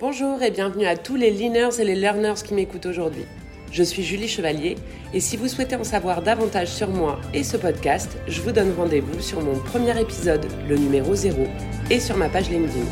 [0.00, 3.26] Bonjour et bienvenue à tous les leaners et les learners qui m'écoutent aujourd'hui.
[3.70, 4.76] Je suis Julie Chevalier
[5.12, 8.72] et si vous souhaitez en savoir davantage sur moi et ce podcast, je vous donne
[8.74, 11.46] rendez-vous sur mon premier épisode, le numéro 0,
[11.90, 12.86] et sur ma page LinkedIn.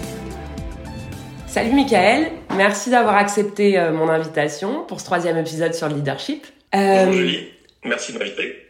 [1.46, 6.46] Salut Michael, merci d'avoir accepté euh, mon invitation pour ce troisième épisode sur le leadership.
[6.74, 7.48] Euh, Bonjour Julie,
[7.84, 8.67] merci de m'inviter.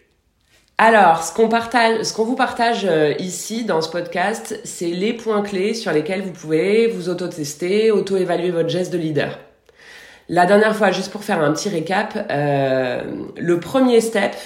[0.81, 5.13] Alors, ce qu'on partage, ce qu'on vous partage euh, ici dans ce podcast, c'est les
[5.13, 9.41] points clés sur lesquels vous pouvez vous auto-tester, auto-évaluer votre geste de leader.
[10.29, 13.03] La dernière fois, juste pour faire un petit récap, euh,
[13.37, 14.37] le premier step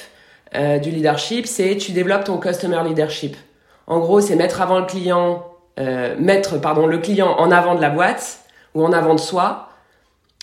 [0.55, 3.37] euh, du leadership, c'est tu développes ton customer leadership.
[3.87, 5.45] En gros, c'est mettre avant le client,
[6.19, 8.39] mettre pardon le client en avant de la boîte
[8.75, 9.69] ou en avant de soi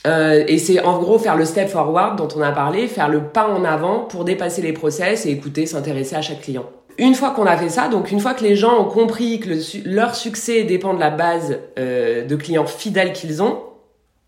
[0.08, 3.24] euh, et c'est en gros faire le step forward dont on a parlé, faire le
[3.24, 6.70] pas en avant pour dépasser les process et écouter, s'intéresser à chaque client.
[6.98, 9.50] Une fois qu'on a fait ça, donc une fois que les gens ont compris que
[9.86, 13.64] leur succès dépend de la base euh, de clients fidèles qu'ils ont,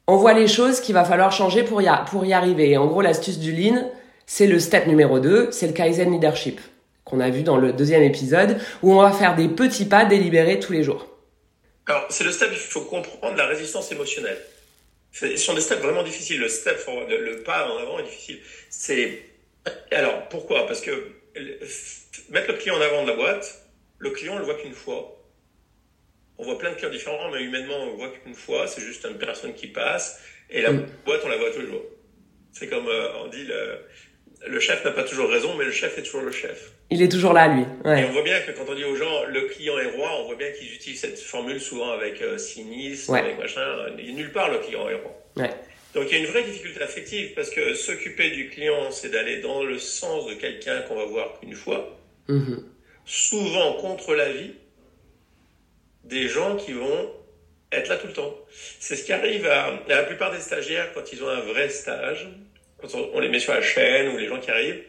[0.07, 1.88] on voit les choses qu'il va falloir changer pour y,
[2.33, 2.72] arriver.
[2.72, 3.89] Et en gros, l'astuce du lean,
[4.25, 6.59] c'est le step numéro 2, c'est le Kaizen Leadership,
[7.06, 10.59] qu'on a vu dans le deuxième épisode, où on va faire des petits pas délibérés
[10.59, 11.08] tous les jours.
[11.88, 14.38] Alors, c'est le step, il faut comprendre la résistance émotionnelle.
[15.12, 16.40] Ce sont des steps vraiment difficiles.
[16.40, 18.40] Le step, le pas en avant est difficile.
[18.70, 19.26] C'est
[19.92, 20.66] alors pourquoi?
[20.66, 20.92] Parce que
[22.30, 23.66] mettre le client en avant de la boîte,
[24.00, 25.18] le client on le voit qu'une fois.
[26.38, 28.68] On voit plein de clients différents, mais humainement on le voit qu'une fois.
[28.68, 30.88] C'est juste une personne qui passe et la mm.
[31.06, 31.84] boîte on la voit toujours.
[32.52, 33.80] C'est comme euh, on dit le,
[34.47, 36.72] le chef n'a pas toujours raison, mais le chef est toujours le chef.
[36.89, 37.61] Il est toujours là, lui.
[37.61, 40.25] Et on voit bien que quand on dit aux gens le client est roi, on
[40.25, 43.62] voit bien qu'ils utilisent cette formule souvent avec euh, cynisme, avec machin.
[44.00, 45.47] Il nulle part le client est roi.
[45.94, 49.42] Donc il y a une vraie difficulté affective parce que s'occuper du client, c'est d'aller
[49.42, 51.97] dans le sens de quelqu'un qu'on va voir qu'une fois,
[52.30, 52.64] mm-hmm.
[53.06, 54.52] souvent contre l'avis
[56.06, 57.12] des gens qui vont
[57.72, 58.36] être là tout le temps.
[58.80, 62.28] C'est ce qui arrive à la plupart des stagiaires quand ils ont un vrai stage
[62.82, 64.84] quand on, les met sur la chaîne ou les gens qui arrivent,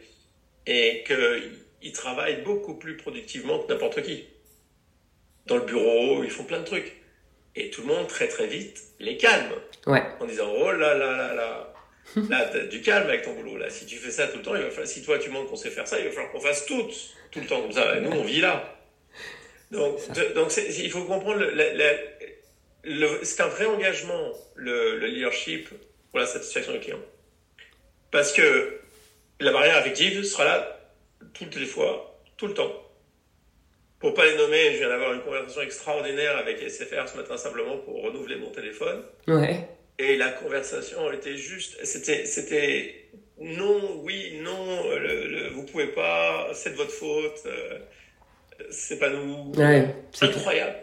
[0.65, 4.25] et qu'ils travaillent beaucoup plus productivement que n'importe qui.
[5.45, 6.95] Dans le bureau, ils font plein de trucs.
[7.55, 9.51] Et tout le monde, très très vite, les calme.
[9.85, 10.01] Ouais.
[10.19, 11.73] En disant, oh là là là là,
[12.29, 13.57] là, t'as du calme avec ton boulot.
[13.57, 15.49] Là, si tu fais ça tout le temps, il va falloir, si toi tu montres
[15.49, 16.87] qu'on sait faire ça, il va falloir qu'on fasse tout,
[17.31, 17.99] tout le temps comme ça.
[17.99, 18.77] Nous, on vit là.
[19.71, 19.99] Donc,
[20.35, 21.43] donc il faut comprendre,
[23.23, 25.69] c'est un vrai engagement, le, le leadership
[26.11, 26.99] pour la satisfaction du client.
[28.13, 28.79] Parce que
[29.39, 30.79] la barrière affective sera là
[31.33, 32.71] toutes les fois, tout le temps.
[33.99, 37.77] Pour pas les nommer, je viens d'avoir une conversation extraordinaire avec SFR ce matin simplement
[37.79, 39.01] pour renouveler mon téléphone.
[39.27, 39.67] Ouais.
[39.97, 43.05] Et la conversation était juste, c'était, c'était
[43.39, 47.79] non, oui, non, le, vous pouvez pas, c'est de votre faute, euh,
[48.69, 49.53] c'est pas nous.
[49.55, 50.75] Ouais, c'est incroyable.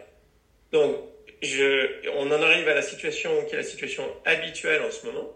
[0.73, 0.97] Donc,
[1.41, 5.31] je, on en arrive à la situation qui est la situation habituelle en ce moment.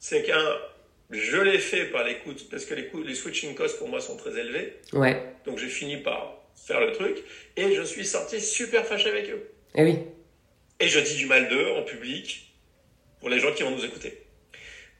[0.00, 0.58] C'est qu'un
[1.12, 4.38] je l'ai fait par l'écoute parce que les, les switching costs pour moi sont très
[4.38, 4.78] élevés.
[4.92, 5.22] Ouais.
[5.44, 7.22] Donc j'ai fini par faire le truc
[7.56, 9.50] et je suis sorti super fâché avec eux.
[9.74, 9.98] Et eh oui.
[10.80, 12.54] Et je dis du mal d'eux en public
[13.20, 14.22] pour les gens qui vont nous écouter.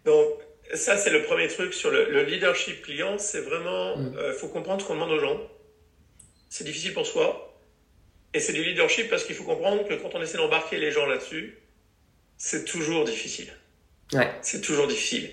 [0.05, 0.39] Donc
[0.75, 4.17] ça c'est le premier truc sur le, leadership client, c'est vraiment, il mm.
[4.17, 5.41] euh, faut comprendre ce qu'on demande aux gens.
[6.49, 7.49] C'est difficile pour soi.
[8.35, 11.07] Et c'est du leadership parce qu'il faut comprendre que quand on essaie d'embarquer les gens
[11.07, 11.59] là-dessus,
[12.39, 13.53] c'est toujours difficile.
[14.13, 14.31] Ouais.
[14.43, 15.31] C'est toujours difficile.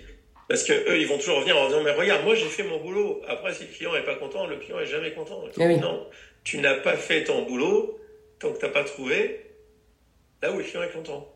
[0.50, 2.80] Parce que eux, ils vont toujours revenir en disant, mais regarde, moi j'ai fait mon
[2.80, 3.22] boulot.
[3.28, 5.44] Après, si le client est pas content, le client est jamais content.
[5.60, 6.10] Ah non,
[6.44, 8.00] tu n'as pas fait ton boulot
[8.40, 9.46] tant que tu n'as pas trouvé
[10.42, 11.32] là où le client est content.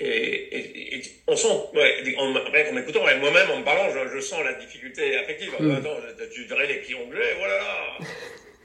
[0.00, 5.16] Et, on sent, ouais, en, en m'écoutant, moi-même en me parlant, je, sens la difficulté
[5.16, 5.50] affective.
[5.58, 5.70] Mm.
[5.70, 5.96] Attends,
[6.30, 7.98] tu verrais les clients que j'ai, voilà,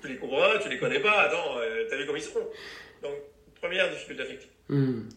[0.01, 2.34] tu les comprends, tu les connais pas, attends, euh, t'as vu comme ils sont.
[3.01, 3.13] Donc,
[3.61, 4.50] première difficulté affective.
[4.67, 5.09] Mm.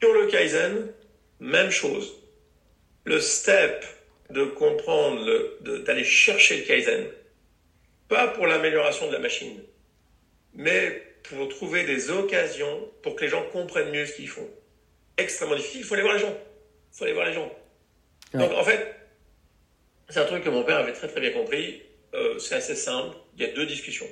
[0.00, 0.92] Sur le Kaizen,
[1.40, 2.19] même chose
[3.10, 3.84] le step
[4.30, 5.20] de comprendre,
[5.84, 7.06] d'aller chercher le Kaizen,
[8.08, 9.60] pas pour l'amélioration de la machine,
[10.54, 14.48] mais pour trouver des occasions pour que les gens comprennent mieux ce qu'ils font.
[15.16, 16.36] Extrêmement difficile, il faut aller voir les gens.
[16.92, 17.52] Il faut aller voir les gens.
[18.34, 18.94] Donc en fait,
[20.08, 21.82] c'est un truc que mon père avait très très bien compris.
[22.14, 23.16] Euh, c'est assez simple.
[23.36, 24.08] Il y a deux discussions.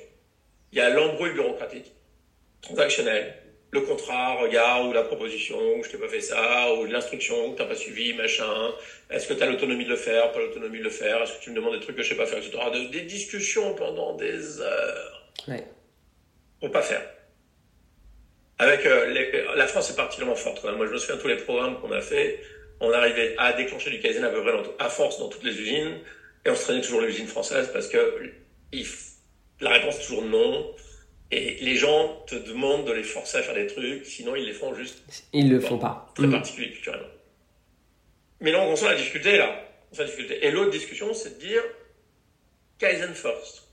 [0.73, 1.93] Il y a l'embrouille bureaucratique,
[2.61, 3.33] transactionnelle,
[3.71, 7.55] le contrat, regarde, ou la proposition, ou je t'ai pas fait ça, ou l'instruction, ou
[7.55, 8.73] t'as pas suivi, machin.
[9.11, 11.43] Est-ce que tu as l'autonomie de le faire, pas l'autonomie de le faire, est-ce que
[11.43, 12.57] tu me demandes des trucs que je sais pas faire, etc.
[12.91, 15.31] des discussions pendant des heures.
[15.47, 15.63] Ouais.
[16.59, 17.01] Pour pas faire.
[18.57, 20.63] Avec euh, la France est particulièrement forte.
[20.63, 22.41] Moi, je me souviens de tous les programmes qu'on a fait.
[22.81, 25.99] On arrivait à déclencher du Kaizen à peu près à force dans toutes les usines,
[26.45, 28.31] et on se traînait toujours l'usine française parce que
[29.61, 30.73] la réponse est toujours non.
[31.31, 34.53] Et les gens te demandent de les forcer à faire des trucs, sinon ils les
[34.53, 35.03] font juste.
[35.31, 36.11] Ils le font pas.
[36.15, 37.07] Très particulier culturellement.
[38.41, 39.63] Mais donc, on sent la difficulté là.
[39.91, 40.45] On sent la difficulté.
[40.45, 41.61] Et l'autre discussion, c'est de dire
[42.79, 43.63] Kaizen first.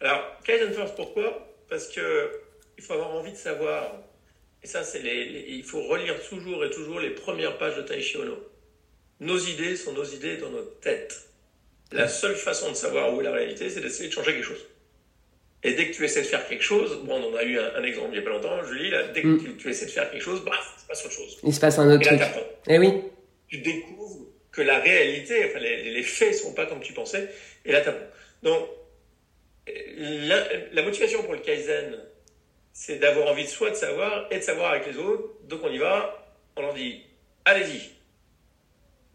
[0.00, 1.54] Alors, Kaizen first, pourquoi?
[1.68, 2.30] Parce que
[2.76, 3.92] il faut avoir envie de savoir.
[4.62, 8.16] Et ça, c'est les, il faut relire toujours et toujours les premières pages de Taishi
[8.16, 8.36] Ono.
[9.20, 11.28] Nos idées sont nos idées dans notre tête.
[11.92, 14.66] La seule façon de savoir où est la réalité, c'est d'essayer de changer quelque chose.
[15.66, 17.82] Et dès que tu essaies de faire quelque chose, bon, on en a eu un,
[17.82, 19.56] exemple il n'y a pas longtemps, Julie, là, dès que Mm.
[19.56, 21.38] tu, essaies de faire quelque chose, bah, il se passe autre chose.
[21.42, 22.20] Il se passe un autre Et là, truc.
[22.34, 22.50] t'apprends.
[22.68, 22.92] Eh oui.
[23.48, 27.28] Tu découvres que la réalité, enfin, les, les faits sont pas comme tu pensais,
[27.64, 28.06] et là, t'apprends.
[28.42, 28.68] Donc,
[29.96, 31.98] la, la motivation pour le Kaizen,
[32.72, 35.30] c'est d'avoir envie de soi de savoir et de savoir avec les autres.
[35.48, 36.26] Donc, on y va,
[36.56, 37.02] on leur dit,
[37.46, 37.90] allez-y.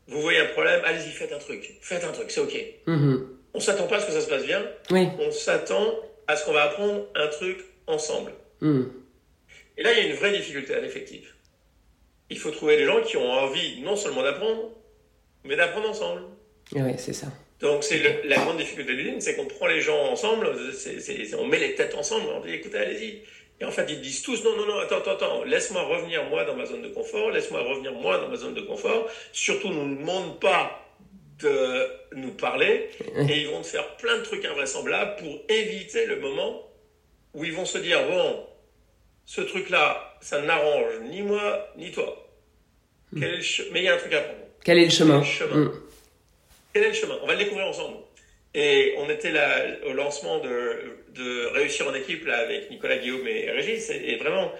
[0.07, 1.77] Vous voyez un problème, allez-y, faites un truc.
[1.81, 2.55] Faites un truc, c'est OK.
[2.87, 3.37] Mhm.
[3.53, 5.07] On s'attend pas à ce que ça se passe bien, Oui.
[5.19, 5.93] on s'attend
[6.29, 8.31] à ce qu'on va apprendre un truc ensemble.
[8.61, 8.93] Mhm.
[9.77, 11.35] Et là, il y a une vraie difficulté à l'effectif.
[12.29, 14.69] Il faut trouver des gens qui ont envie non seulement d'apprendre,
[15.43, 16.21] mais d'apprendre ensemble.
[16.73, 17.27] Ouais, c'est ça.
[17.61, 20.47] Donc, c'est la grande difficulté de l'usine, c'est qu'on prend les gens ensemble,
[21.39, 23.23] on met les têtes ensemble, on dit écoutez, allez-y.
[23.59, 26.45] Et en fait, ils disent tous non, non, non, attends, attends, attends, laisse-moi revenir moi
[26.45, 29.09] dans ma zone de confort, laisse-moi revenir moi dans ma zone de confort.
[29.33, 30.88] Surtout, ne nous demande pas
[31.39, 32.89] de nous parler,
[33.29, 36.69] et ils vont te faire plein de trucs invraisemblables pour éviter le moment
[37.33, 38.45] où ils vont se dire bon,
[39.25, 42.27] ce truc-là, ça n'arrange ni moi ni toi.
[43.13, 44.39] Quel est le Mais il y a un truc à prendre.
[44.63, 45.71] Quel est le chemin le chemin.
[46.73, 47.17] Quel est le chemin?
[47.23, 47.97] On va le découvrir ensemble.
[48.53, 53.27] Et on était là au lancement de, de Réussir en équipe là, avec Nicolas Guillaume
[53.27, 53.89] et Régis.
[53.89, 54.51] Et, et vraiment,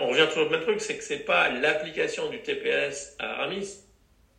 [0.00, 3.83] on revient toujours au même truc, c'est que c'est pas l'application du TPS à Aramis.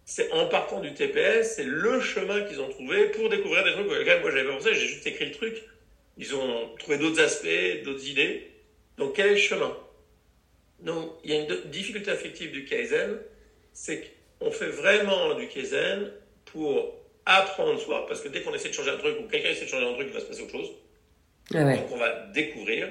[0.08, 3.88] C'est en partant du TPS, c'est le chemin qu'ils ont trouvé pour découvrir des trucs
[3.88, 4.76] auxquels moi j'avais pas pensé.
[4.76, 5.64] J'ai juste écrit le truc.
[6.18, 8.52] Ils ont trouvé d'autres aspects, d'autres idées.
[8.98, 9.76] Donc quel est le chemin?
[10.80, 13.18] Donc il y a une difficulté affective du Kaizen,
[13.74, 16.12] c'est qu'on fait vraiment du Kaizen
[16.46, 16.94] pour
[17.26, 19.70] apprendre soi, parce que dès qu'on essaie de changer un truc ou quelqu'un essaie de
[19.70, 20.72] changer un truc, il va se passer autre chose.
[21.54, 21.78] Ah ouais.
[21.78, 22.90] Donc on va découvrir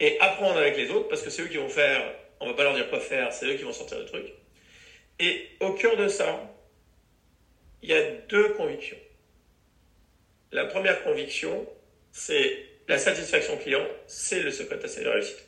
[0.00, 2.64] et apprendre avec les autres parce que c'est eux qui vont faire, on va pas
[2.64, 4.26] leur dire quoi faire, c'est eux qui vont sortir le truc.
[5.18, 6.52] Et au cœur de ça,
[7.82, 8.96] il y a deux convictions.
[10.52, 11.66] La première conviction,
[12.12, 15.44] c'est la satisfaction client, c'est le secret de ta réussite.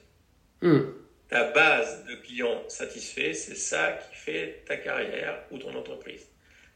[0.63, 0.95] Mhm.
[1.29, 6.27] Ta base de clients satisfaits, c'est ça qui fait ta carrière ou ton entreprise.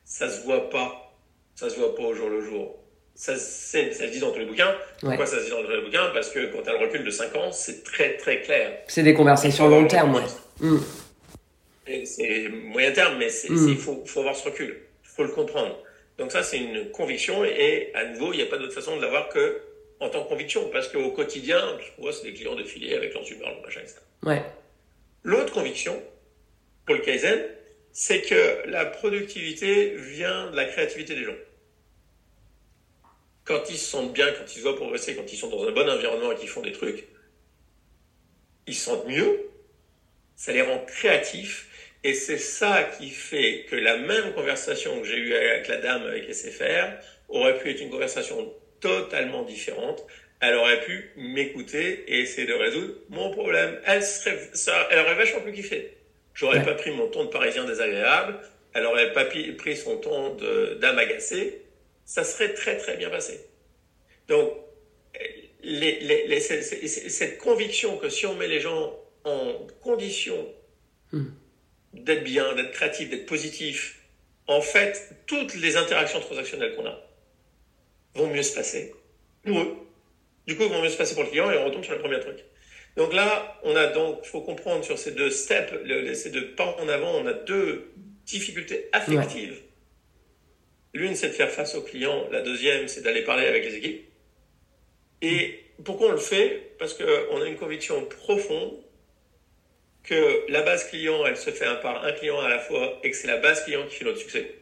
[0.04, 1.14] Ça se voit pas.
[1.54, 2.76] Ça se voit pas au jour le jour.
[3.14, 4.74] Ça, se dit dans tous les bouquins.
[5.00, 6.10] Pourquoi ça se dit dans tous les bouquins?
[6.14, 8.78] Parce que quand tu as le recul de 5 ans, c'est très très clair.
[8.86, 10.68] C'est des conversations long terme, ouais.
[12.04, 14.76] C'est moyen terme, mais il faut, faut avoir ce recul.
[15.04, 15.82] Il faut le comprendre.
[16.18, 17.44] Donc ça, c'est une conviction.
[17.44, 19.60] Et à nouveau, il n'y a pas d'autre façon de l'avoir que
[20.00, 20.68] en tant que conviction.
[20.70, 24.00] Parce qu'au quotidien, tu vois, c'est des clients défilés avec leurs humeurs, le machin, etc.
[24.22, 24.42] Ouais.
[25.24, 26.00] L'autre conviction,
[26.86, 27.44] pour le Kaizen,
[27.92, 31.36] c'est que la productivité vient de la créativité des gens.
[33.44, 35.72] Quand ils se sentent bien, quand ils se voient progresser, quand ils sont dans un
[35.72, 37.08] bon environnement et qu'ils font des trucs,
[38.66, 39.48] ils se sentent mieux,
[40.36, 41.66] ça les rend créatifs,
[42.02, 46.04] et c'est ça qui fait que la même conversation que j'ai eue avec la dame
[46.06, 46.94] avec SFR
[47.28, 50.04] aurait pu être une conversation totalement différente.
[50.40, 53.78] Elle aurait pu m'écouter et essayer de résoudre mon problème.
[53.82, 55.92] Elle serait, ça, elle aurait vachement plus kiffé.
[56.34, 56.62] J'aurais Ouais.
[56.62, 58.38] pas pris mon ton de parisien désagréable.
[58.72, 61.58] Elle aurait pas pris son ton de- d'âme agacée.
[62.04, 63.44] Ça serait très très bien passé.
[64.28, 64.52] Donc,
[65.60, 68.94] les, les, les- cette conviction que si on met les gens
[69.24, 70.48] en condition
[71.12, 71.28] Mm.
[71.92, 73.98] D'être bien, d'être créatif, d'être positif,
[74.46, 77.00] en fait, toutes les interactions transactionnelles qu'on a
[78.14, 78.92] vont mieux se passer
[79.42, 79.76] pour eux.
[80.46, 82.20] Du coup, vont mieux se passer pour le client et on retombe sur le premier
[82.20, 82.44] truc.
[82.96, 86.76] Donc là, on a donc, faut comprendre sur ces deux steps, le- ces deux pas
[86.80, 87.92] en avant, on a deux
[88.26, 89.62] difficultés affectives.
[90.94, 92.28] L'une, c'est de faire face au client.
[92.30, 94.02] La deuxième, c'est d'aller parler avec les équipes.
[95.20, 96.74] Et pourquoi on le fait?
[96.78, 98.72] Parce qu'on a une conviction profonde
[100.08, 103.10] que la base client, elle se fait un par un client à la fois et
[103.10, 104.54] que c'est la base client qui fait notre succès.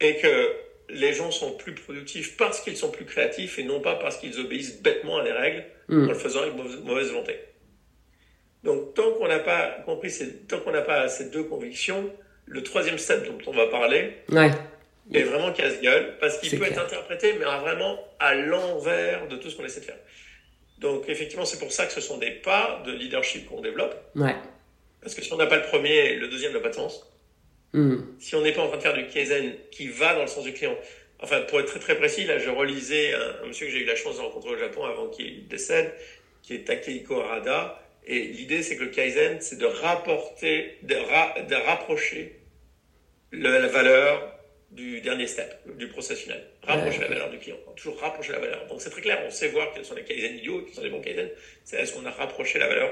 [0.00, 0.52] Et que
[0.88, 4.38] les gens sont plus productifs parce qu'ils sont plus créatifs et non pas parce qu'ils
[4.40, 6.04] obéissent bêtement à des règles Mm.
[6.04, 7.36] en le faisant avec mauvaise, volonté.
[8.62, 12.08] Donc, tant qu'on n'a pas compris, ces, tant qu'on n'a pas ces deux convictions,
[12.46, 14.50] le troisième step dont on va parler Ouais.
[15.12, 16.72] est vraiment casse-gueule parce qu'il peut clair.
[16.78, 19.98] être interprété, mais vraiment à l'envers de tout ce qu'on essaie de faire.
[20.82, 23.94] Donc, effectivement, c'est pour ça que ce sont des pas de leadership qu'on développe.
[24.16, 24.34] Ouais.
[25.00, 27.08] Parce que si on n'a pas le premier, le deuxième n'a pas de sens.
[27.72, 28.16] Mhm.
[28.18, 30.44] Si on n'est pas en train de faire du Kaizen qui va dans le sens
[30.44, 30.76] du client.
[31.20, 33.96] enfin, pour être très très précis, là, je relisais un, monsieur que j'ai eu la
[33.96, 35.94] chance de rencontrer au Japon avant qu'il décède,
[36.42, 37.80] qui est Takehiko Arada.
[38.04, 40.96] Et l'idée, c'est que le Kaizen, c'est de rapporter, de,
[41.48, 42.40] de rapprocher
[43.30, 44.31] la valeur
[44.72, 46.42] du dernier step, du process final.
[46.62, 47.56] Rapprocher la valeur du client.
[47.76, 48.66] Toujours rapprocher la valeur.
[48.68, 50.90] Donc c'est très clair, on sait voir quels sont les Kaizen idiots, quels sont les
[50.90, 51.28] bons Kaizen.
[51.64, 52.90] C'est est-ce qu'on a rapproché la valeur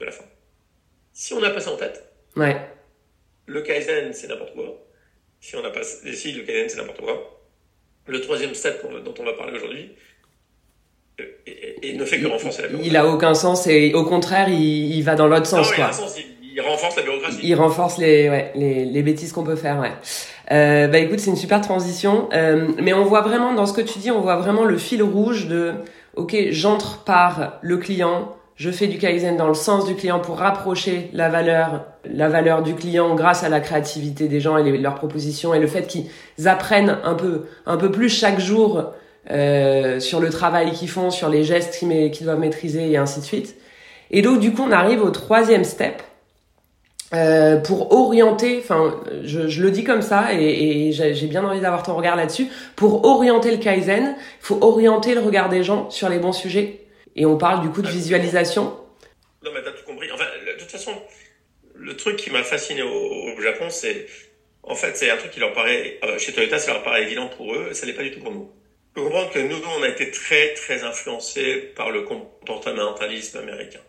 [0.00, 0.24] de la fin?
[1.12, 2.04] Si on n'a pas ça en tête,
[2.36, 2.56] ouais.
[3.46, 4.84] le Kaizen, c'est n'importe quoi.
[5.40, 7.40] Si on a pas, si le Kaizen, c'est n'importe quoi.
[8.06, 9.92] Le troisième step dont on va parler aujourd'hui,
[11.20, 12.90] euh, et, ne fait que renforcer la bureaucratie.
[12.90, 15.70] Il a aucun sens et au contraire, il, va dans l'autre sens.
[15.70, 15.76] Non, quoi.
[15.76, 17.40] Il, a un sens, il, renforce la bureaucratie.
[17.42, 19.78] Il renforce les, ouais, les, les bêtises qu'on peut faire.
[19.78, 19.92] Ouais.
[20.52, 22.28] Euh, bah écoute, c'est une super transition.
[22.32, 25.02] Euh, mais on voit vraiment dans ce que tu dis, on voit vraiment le fil
[25.02, 25.72] rouge de,
[26.16, 30.38] ok, j'entre par le client, je fais du kaizen dans le sens du client pour
[30.38, 34.94] rapprocher la valeur, la valeur du client grâce à la créativité des gens et leurs
[34.94, 36.08] propositions et le fait qu'ils
[36.46, 38.92] apprennent un peu, un peu plus chaque jour
[39.30, 43.24] euh, sur le travail qu'ils font, sur les gestes qu'ils doivent maîtriser et ainsi de
[43.24, 43.56] suite.
[44.10, 46.02] Et donc du coup, on arrive au troisième step
[47.12, 51.60] euh, pour orienter, enfin, je, je, le dis comme ça et, et j'ai bien envie
[51.60, 52.48] d'avoir ton regard là-dessus.
[52.76, 56.84] Pour orienter le kaizen, il faut orienter le regard des gens sur les bons sujets
[57.16, 58.76] et on parle du coup de visualisation.
[59.44, 60.10] Non, mais t'as tout compris.
[60.12, 60.92] Enfin, de toute façon,
[61.74, 64.06] le truc qui m'a fasciné au, Japon, c'est,
[64.62, 67.28] en fait, c'est un truc qui leur paraît, euh, chez Toyota, ça leur paraît évident
[67.28, 68.50] pour eux, et ça n'est pas du tout pour nous.
[68.96, 73.80] Il faut comprendre que nous, on a été très, très influencés par le comportementalisme américain,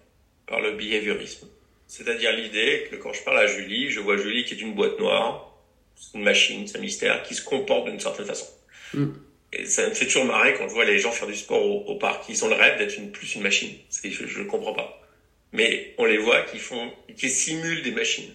[0.48, 1.48] par le behaviorisme.
[1.88, 5.00] C'est-à-dire l'idée que quand je parle à Julie, je vois Julie qui est une boîte
[5.00, 5.56] noire,
[5.96, 8.48] c'est une machine, c'est un mystère, qui se comporte d'une certaine façon.
[8.94, 9.06] Mm.
[9.54, 11.96] Et ça me fait toujours marrer quand je vois les gens faire du sport au,
[11.96, 12.28] parc.
[12.28, 13.74] Ils ont le rêve d'être une, plus une machine.
[14.04, 15.02] Je ne comprends pas.
[15.54, 18.34] Mais on les voit qui font, qui simulent des machines.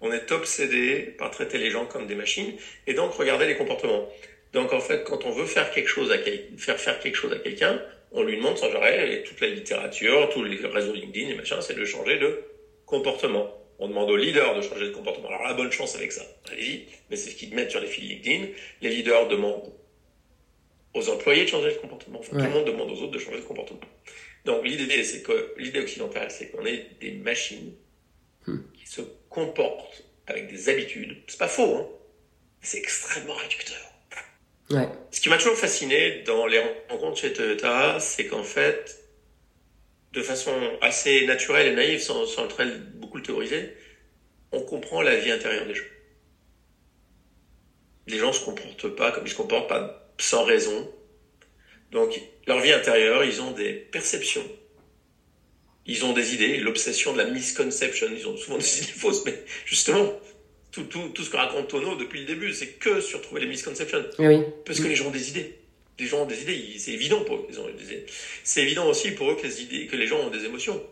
[0.00, 2.52] On est obsédé par traiter les gens comme des machines
[2.86, 4.08] et donc regarder les comportements.
[4.52, 6.18] Donc en fait, quand on veut faire quelque chose à
[6.58, 7.80] faire faire quelque chose à quelqu'un,
[8.12, 11.60] on lui demande sans arrêt, et toute la littérature, tous les réseaux LinkedIn et machin,
[11.60, 12.44] c'est de changer de
[12.86, 13.52] comportement.
[13.78, 15.28] On demande aux leaders de changer de comportement.
[15.28, 18.08] Alors la bonne chance avec ça, allez-y, mais c'est ce qu'ils mettent sur les fils
[18.08, 18.46] LinkedIn.
[18.80, 19.70] Les leaders demandent
[20.94, 22.20] aux employés de changer de comportement.
[22.20, 23.80] Tout le monde demande aux autres de changer de comportement.
[24.46, 27.74] Donc l'idée, c'est que l'idée occidentale, c'est qu'on ait des machines
[28.46, 28.58] hmm.
[28.72, 31.18] qui se comportent avec des habitudes.
[31.26, 31.88] C'est pas faux, hein
[32.62, 33.76] c'est extrêmement réducteur.
[34.70, 34.88] Ouais.
[35.12, 38.98] Ce qui m'a toujours fasciné dans les rencontres chez Toyota, c'est qu'en fait,
[40.16, 43.74] de façon assez naturelle et naïve, sans, sans très beaucoup le théoriser,
[44.50, 45.84] on comprend la vie intérieure des gens.
[48.06, 50.90] Les gens se comportent pas comme ils se comportent pas sans raison.
[51.92, 54.44] Donc, leur vie intérieure, ils ont des perceptions.
[55.84, 58.06] Ils ont des idées, l'obsession de la misconception.
[58.10, 59.34] Ils ont souvent des idées fausses, mais
[59.66, 60.18] justement,
[60.72, 63.48] tout, tout, tout ce que raconte Tono depuis le début, c'est que sur trouver les
[63.48, 64.02] misconceptions.
[64.18, 64.38] Oui.
[64.64, 65.58] Parce que les gens ont des idées.
[65.98, 67.48] Les gens ont des idées, c'est évident pour eux.
[68.44, 70.82] C'est évident aussi pour eux que les, idées, que les gens ont des émotions.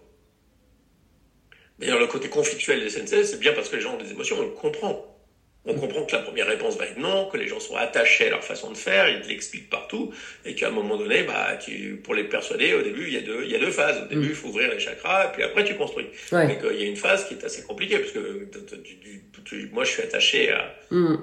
[1.79, 4.37] D'ailleurs, le côté conflictuel des SNCF, c'est bien parce que les gens ont des émotions,
[4.39, 5.11] on le comprend.
[5.67, 8.31] On comprend que la première réponse va être non, que les gens sont attachés à
[8.31, 10.13] leur façon de faire, ils l'expliquent partout,
[10.45, 13.23] et qu'à un moment donné, bah, tu, pour les persuader, au début, il y a
[13.23, 14.03] deux, il y a deux phases.
[14.03, 16.07] Au début, il faut ouvrir les chakras, et puis après, tu construis.
[16.33, 16.59] Ouais.
[16.59, 18.47] Qu'il y a une phase qui est assez compliquée, parce que
[19.73, 20.55] moi, je suis attaché
[20.91, 21.15] mm.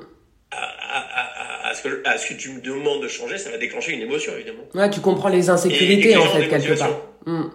[0.50, 3.50] à, à, à, à, ce que, à ce que tu me demandes de changer, ça
[3.52, 4.68] va déclencher une émotion, évidemment.
[4.74, 7.02] Ouais, tu comprends les insécurités, en fait, quelque part.
[7.26, 7.50] Mm.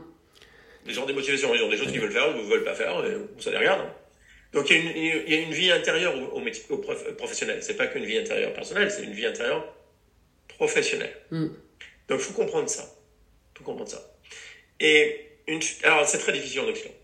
[0.87, 2.75] Les gens des motivations, ils ont des choses qu'ils veulent faire ou ne veulent pas
[2.75, 3.81] faire, et ça les regarde.
[3.81, 3.93] Hein.
[4.53, 4.97] Donc il y, a une,
[5.27, 7.59] il y a une vie intérieure au, métier, au professionnel.
[7.63, 9.67] C'est pas qu'une vie intérieure personnelle, c'est une vie intérieure
[10.49, 11.15] professionnelle.
[11.31, 11.49] Mm.
[12.09, 12.85] Donc faut comprendre ça.
[13.59, 14.17] faut comprendre ça.
[14.81, 16.95] Et une, alors c'est très difficile en Occident.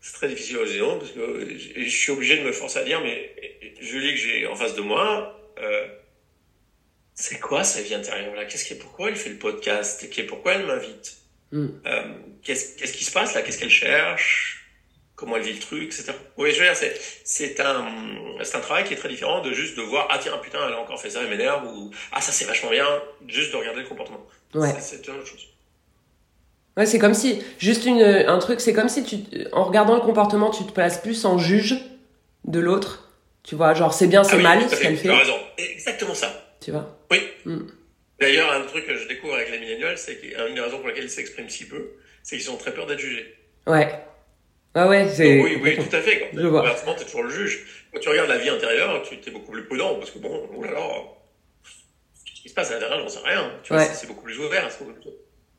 [0.00, 3.00] C'est très difficile en Occident parce que je, suis obligé de me forcer à dire,
[3.00, 3.34] mais
[3.80, 5.86] je lis que j'ai en face de moi, euh,
[7.14, 8.44] c'est quoi sa vie intérieure là?
[8.44, 10.06] Qu'est-ce qui, pourquoi elle fait le podcast?
[10.28, 11.16] Pourquoi elle m'invite?
[11.52, 11.66] Mm.
[11.86, 12.02] euh,
[12.42, 13.42] Qu'est-ce qu'est-ce qui se passe là?
[13.42, 14.62] Qu'est-ce qu'elle cherche?
[15.14, 16.12] Comment elle vit le truc, etc.
[16.36, 16.94] Oui, je veux dire, c'est,
[17.24, 17.88] c'est un,
[18.42, 20.74] c'est un travail qui est très différent de juste de voir, ah tiens, putain, elle
[20.74, 22.86] a encore fait ça, elle m'énerve, ou, ah ça c'est vachement bien,
[23.26, 24.20] juste de regarder le comportement.
[24.54, 24.74] Ouais.
[24.78, 25.46] C'est, c'est une autre chose.
[26.76, 29.16] Ouais, c'est comme si, juste une, un truc, c'est comme si tu,
[29.52, 31.76] en regardant le comportement, tu te places plus en juge
[32.44, 33.05] de l'autre.
[33.46, 35.04] Tu vois, genre, c'est bien, c'est ah mal, ce qu'elle fait.
[35.04, 35.38] Tu as raison.
[35.56, 36.56] Exactement ça.
[36.60, 36.98] Tu vois?
[37.12, 37.22] Oui.
[37.44, 37.60] Mm.
[38.18, 41.04] D'ailleurs, un truc que je découvre avec les millénials, c'est qu'une des raisons pour lesquelles
[41.04, 41.92] ils s'expriment si peu,
[42.24, 43.36] c'est qu'ils ont très peur d'être jugés.
[43.68, 43.88] Ouais.
[44.74, 45.40] Ah ouais, c'est.
[45.40, 46.18] Oui, oui, tout à fait.
[46.18, 46.74] Quand je vois.
[46.74, 47.86] tu es toujours le juge.
[47.92, 50.62] Quand tu regardes la vie intérieure, tu es beaucoup plus prudent parce que bon, oh
[50.64, 51.02] là là,
[52.14, 53.52] ce qui se passe à l'intérieur, j'en sais rien.
[53.62, 54.66] Tu vois, c'est beaucoup plus ouvert.
[54.70, 55.10] C'est beaucoup plus...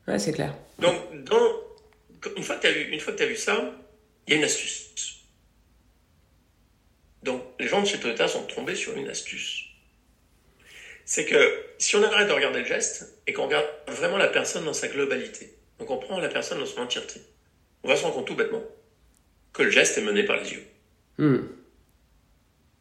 [0.06, 0.54] Ouais, c'est clair.
[0.78, 1.40] Donc, dans...
[2.36, 3.58] une fois que tu as vu, une fois que as vu ça,
[4.26, 4.87] il y a une astuce.
[7.22, 9.64] Donc, les gens de chez Toyota sont tombés sur une astuce.
[11.04, 14.64] c'est que si on arrête de regarder le geste et qu'on regarde vraiment la personne
[14.66, 17.20] dans sa globalité, donc on prend la personne dans son entièreté,
[17.82, 18.62] on va se rendre compte tout bêtement
[19.52, 20.64] que le geste est mené par les yeux.
[21.16, 21.38] Hmm.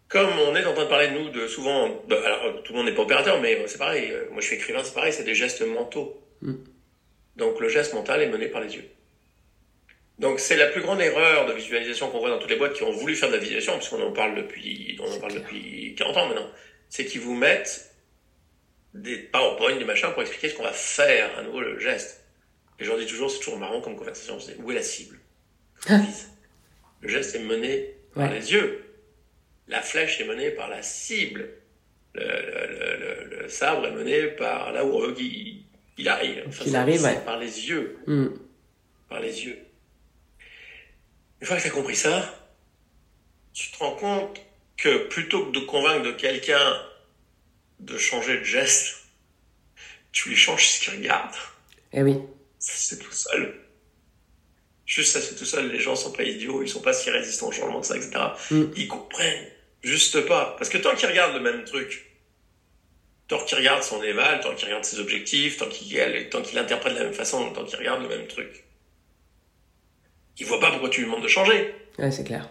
[0.10, 2.88] Comme on est en train de parler de nous de souvent, alors tout le monde
[2.88, 4.12] n'est pas opérateur, mais c'est pareil.
[4.12, 6.22] euh, Moi, je suis écrivain, c'est pareil, c'est des gestes mentaux.
[6.42, 6.54] Mm.
[7.38, 8.90] Donc le geste mental est mené par les yeux.
[10.20, 12.84] Donc c'est la plus grande erreur de visualisation qu'on voit dans toutes les boîtes qui
[12.84, 15.94] ont voulu faire de la visualisation, parce qu'on en parle depuis, on en parle depuis
[15.96, 16.50] 40 ans maintenant.
[16.90, 17.92] C'est qu'ils vous mettent
[18.94, 22.24] des PowerPoint, des machins pour expliquer ce qu'on va faire à nouveau le geste.
[22.80, 25.20] Et je leur dis toujours, c'est toujours marrant comme conversation, c'est où est la cible?
[27.02, 28.40] Le geste est mené par Ouais.
[28.40, 28.84] les yeux.
[29.68, 31.48] La flèche est menée par la cible.
[32.16, 32.98] Le, le-
[33.30, 35.62] le- le- sabre est mené par là où on veut qu'il
[36.00, 36.44] il arrive.
[36.52, 37.20] C'est- arrive, ouais.
[37.24, 37.98] Par les yeux.
[38.08, 38.30] Hmm.
[39.10, 39.60] Par les yeux.
[41.42, 42.34] Une fois que tu as compris ça,
[43.54, 44.40] tu te rends compte
[44.76, 46.82] que plutôt que de convaincre de quelqu'un
[47.80, 49.04] de changer de geste,
[50.12, 51.36] tu lui changes ce qu'il regarde.
[51.94, 52.18] Eh oui.
[52.60, 53.56] Ça se fait tout seul.
[54.86, 55.72] Juste ça se fait tout seul.
[55.72, 58.12] Les gens sont pas idiots, ils sont pas si résistants au changement que ça, etc.
[58.52, 58.64] Mm.
[58.76, 59.48] Ils comprennent
[59.84, 60.56] juste pas.
[60.58, 62.10] Parce que tant qu'ils regardent le même truc,
[63.28, 66.94] tant qu'ils regardent son éval, tant qu'ils regardent ses objectifs, tant qu'il tant qu'il interprète
[66.94, 68.64] de la même façon, tant qu'il regarde le même truc,
[70.40, 71.74] ils voient pas pourquoi tu lui demandes de changer.
[72.00, 72.50] Ouais, c'est clair.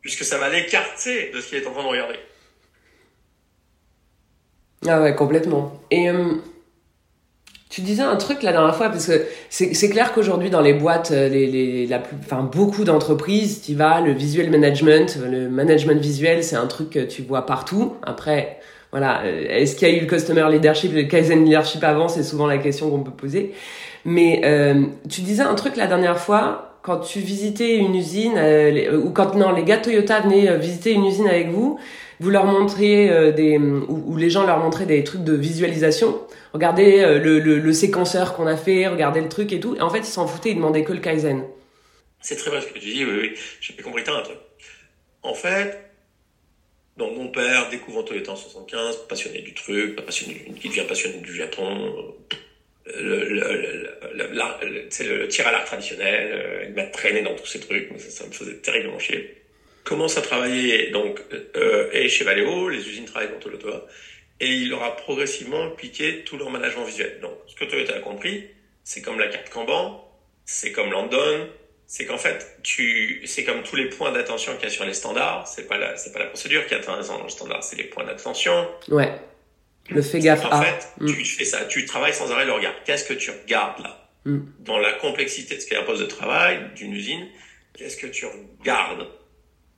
[0.00, 2.14] Puisque ça va l'écarter de ce qu'il est en train de regarder.
[4.86, 5.80] Ah ouais, complètement.
[5.90, 6.34] Et euh,
[7.68, 11.10] tu disais un truc la dernière fois, parce que c'est clair qu'aujourd'hui dans les boîtes,
[11.10, 16.00] euh, les, les, la plus, enfin, beaucoup d'entreprises, tu vas, le visual management, le management
[16.00, 17.96] visuel, c'est un truc que tu vois partout.
[18.02, 22.08] Après, voilà, euh, est-ce qu'il y a eu le customer leadership, le Kaizen leadership avant?
[22.08, 23.52] C'est souvent la question qu'on peut poser.
[24.04, 28.70] Mais euh, tu disais un truc la dernière fois, quand tu visitais une usine, euh,
[28.70, 31.78] les- ou quand non, les gars Toyota venaient euh, visiter une usine avec vous,
[32.18, 36.18] vous leur montriez euh, des ou, les gens leur montraient des trucs de visualisation.
[36.54, 39.76] Regardez euh, le, séquenceur qu'on a fait, regardez le truc et tout.
[39.76, 41.44] Et en fait, ils s'en foutaient, ils demandaient que le kaizen.
[42.22, 43.34] C'est très bien ce que tu dis, oui, oui.
[43.60, 44.38] J'ai compris, un truc.
[45.22, 45.78] En fait,
[46.96, 51.34] donc mon père découvre Toyota en 75, passionné du truc, passionné, qui devient passionné du
[51.34, 52.14] Japon,
[52.96, 53.72] le, le, le,
[54.12, 57.90] le, le- le tir à l'arc traditionnel, euh, il m'a traîné dans tous ces trucs,
[57.90, 59.34] mais ça, ça me faisait terriblement chier.
[59.84, 61.20] Commence à travailler donc
[61.56, 63.84] euh, et chez Valeo, les usines travaillent pour Toyota,
[64.40, 67.18] et il leur a progressivement piqué tout leur management visuel.
[67.20, 68.44] Donc ce que Toyota a compris,
[68.84, 70.04] c'est comme la carte Kanban,
[70.44, 71.48] c'est comme Landon,
[71.86, 74.92] c'est qu'en fait, tu, c'est comme tous les points d'attention qu'il y a sur les
[74.92, 75.48] standards.
[75.48, 77.84] C'est pas la, c'est pas la procédure qui est intéressante dans le standard, c'est les
[77.84, 78.68] points d'attention.
[78.88, 79.10] Ouais.
[79.90, 81.06] Le fait gaffe En fait, Mm.
[81.14, 82.74] tu fais ça, tu travailles sans arrêt le regard.
[82.84, 84.08] Qu'est-ce que tu regardes là?
[84.24, 84.38] Mm.
[84.60, 87.26] Dans la complexité de ce qu'est un poste de travail, d'une usine,
[87.76, 89.06] qu'est-ce que tu regardes?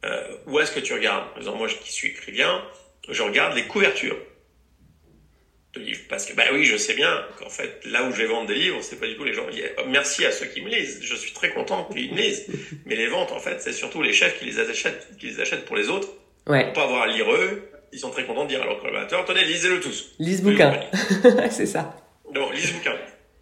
[0.04, 1.28] Euh, où est-ce que tu regardes?
[1.30, 2.64] Par exemple, moi, qui suis écrivain,
[3.08, 4.16] je regarde les couvertures
[5.74, 6.00] de livres.
[6.08, 8.54] Parce que, bah oui, je sais bien qu'en fait, là où je vais vendre des
[8.56, 9.46] livres, c'est pas du tout les gens.
[9.46, 10.98] a- Merci à ceux qui me lisent.
[11.02, 12.46] Je suis très content qu'ils me lisent.
[12.86, 15.64] Mais les ventes, en fait, c'est surtout les chefs qui les achètent, qui les achètent
[15.66, 16.08] pour les autres.
[16.46, 16.64] Ouais.
[16.64, 17.69] Pour pas avoir à lire eux.
[17.92, 20.14] Ils sont très contents de dire à leurs collaborateurs, tenez, lisez-le tous.
[20.18, 20.80] Lise bouquin.
[21.50, 21.96] c'est ça.
[22.32, 22.96] Donc, lisez ce bouquin.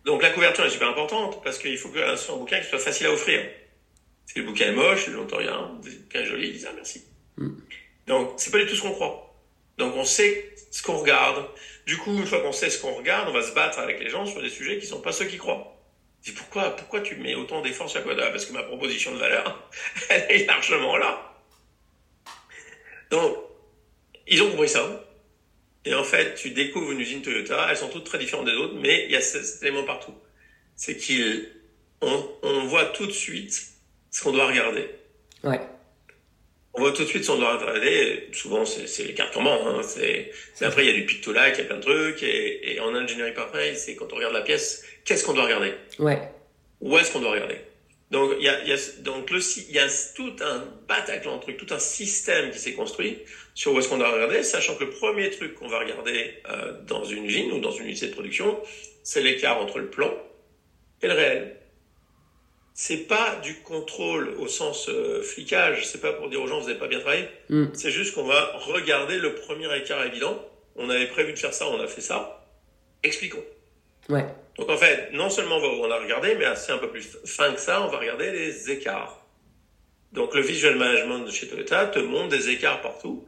[0.05, 2.67] Donc, la couverture est super importante parce qu'il faut que ce soit un bouquin qui
[2.67, 3.43] soit facile à offrir.
[4.27, 6.69] Si le bouquin est moche, les gens te regardent, le bouquin est joli, ils disent
[6.69, 7.05] ah, merci.
[7.37, 7.51] Mm.
[8.07, 9.35] Donc, c'est pas du tout ce qu'on croit.
[9.77, 11.47] Donc, on sait ce qu'on regarde.
[11.87, 14.09] Du coup, une fois qu'on sait ce qu'on regarde, on va se battre avec les
[14.09, 15.75] gens sur des sujets qui sont pas ceux qui croient.
[16.21, 19.71] C'est pourquoi, pourquoi tu mets autant d'efforts sur Coda Parce que ma proposition de valeur,
[20.09, 21.33] elle est largement là.
[23.11, 23.37] Donc,
[24.31, 25.05] ils ont compris ça.
[25.85, 28.75] Et en fait, tu découvres une usine Toyota, elles sont toutes très différentes des autres,
[28.75, 30.15] mais il y a ce- cet élément partout.
[30.77, 31.49] C'est qu'ils,
[32.01, 33.69] on, on voit tout de suite
[34.11, 34.89] ce qu'on doit regarder.
[35.45, 35.61] Ouais.
[36.75, 38.29] On voit tout de suite ce qu'on doit regarder.
[38.33, 39.59] Souvent, c'est les cartes en main.
[39.67, 39.81] Hein.
[39.83, 42.23] C'est, c'est après, il y a du pictolike, il y a plein de trucs.
[42.23, 45.73] Et, et en ingénierie pareil, c'est quand on regarde la pièce, qu'est-ce qu'on doit regarder?
[45.99, 46.21] Ouais.
[46.81, 47.57] Où est-ce qu'on doit regarder?
[48.11, 49.39] Donc, il y a, y a, donc le,
[49.71, 53.19] y a tout un Bataclan, de trucs, tout un système qui s'est construit
[53.55, 56.81] sur où est-ce qu'on doit regarder, sachant que le premier truc qu'on va regarder euh,
[56.87, 58.59] dans une usine ou dans une unité de production,
[59.03, 60.11] c'est l'écart entre le plan
[61.03, 61.57] et le réel.
[62.73, 66.69] C'est pas du contrôle au sens euh, flicage, c'est pas pour dire aux gens vous
[66.69, 67.67] n'avez pas bien travaillé, Mm.
[67.75, 70.41] c'est juste qu'on va regarder le premier écart évident.
[70.77, 72.47] On avait prévu de faire ça, on a fait ça.
[73.03, 73.45] Expliquons.
[74.09, 74.25] Ouais.
[74.59, 77.17] Donc en fait, non seulement on va, on a regardé, mais c'est un peu plus
[77.25, 79.25] fin que ça, on va regarder les écarts.
[80.13, 83.25] Donc le visual management de chez Toyota te montre des écarts partout,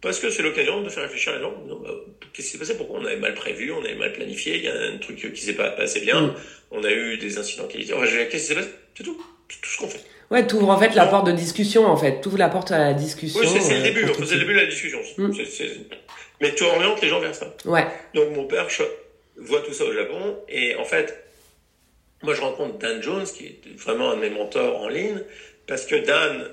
[0.00, 1.52] parce que c'est l'occasion de faire réfléchir les gens.
[1.82, 1.90] bah,
[2.32, 2.76] Qu'est-ce qui s'est passé?
[2.76, 5.40] Pourquoi on avait mal prévu, on avait mal planifié, il y a un truc qui
[5.42, 6.34] s'est pas passé bien, Mm.
[6.70, 7.92] on a eu des incidents qualité.
[7.92, 8.68] Enfin, Qu'est-ce qui s'est passé?
[8.96, 9.20] C'est tout.
[9.48, 10.00] Tout ce qu'on fait.
[10.30, 12.20] Ouais, t'ouvres en fait la porte de discussion en fait.
[12.20, 13.40] T'ouvres la porte à la discussion.
[13.40, 15.00] Oui, c'est le euh, début, tout c'est le début de la discussion.
[15.18, 15.32] Mm.
[16.40, 17.52] Mais tu orientes les gens vers ça.
[17.64, 17.84] Ouais.
[18.14, 18.70] Donc mon père
[19.40, 21.24] voit tout ça au Japon et en fait,
[22.22, 25.22] moi je rencontre Dan Jones qui est vraiment un de mes mentors en ligne
[25.66, 26.50] parce que Dan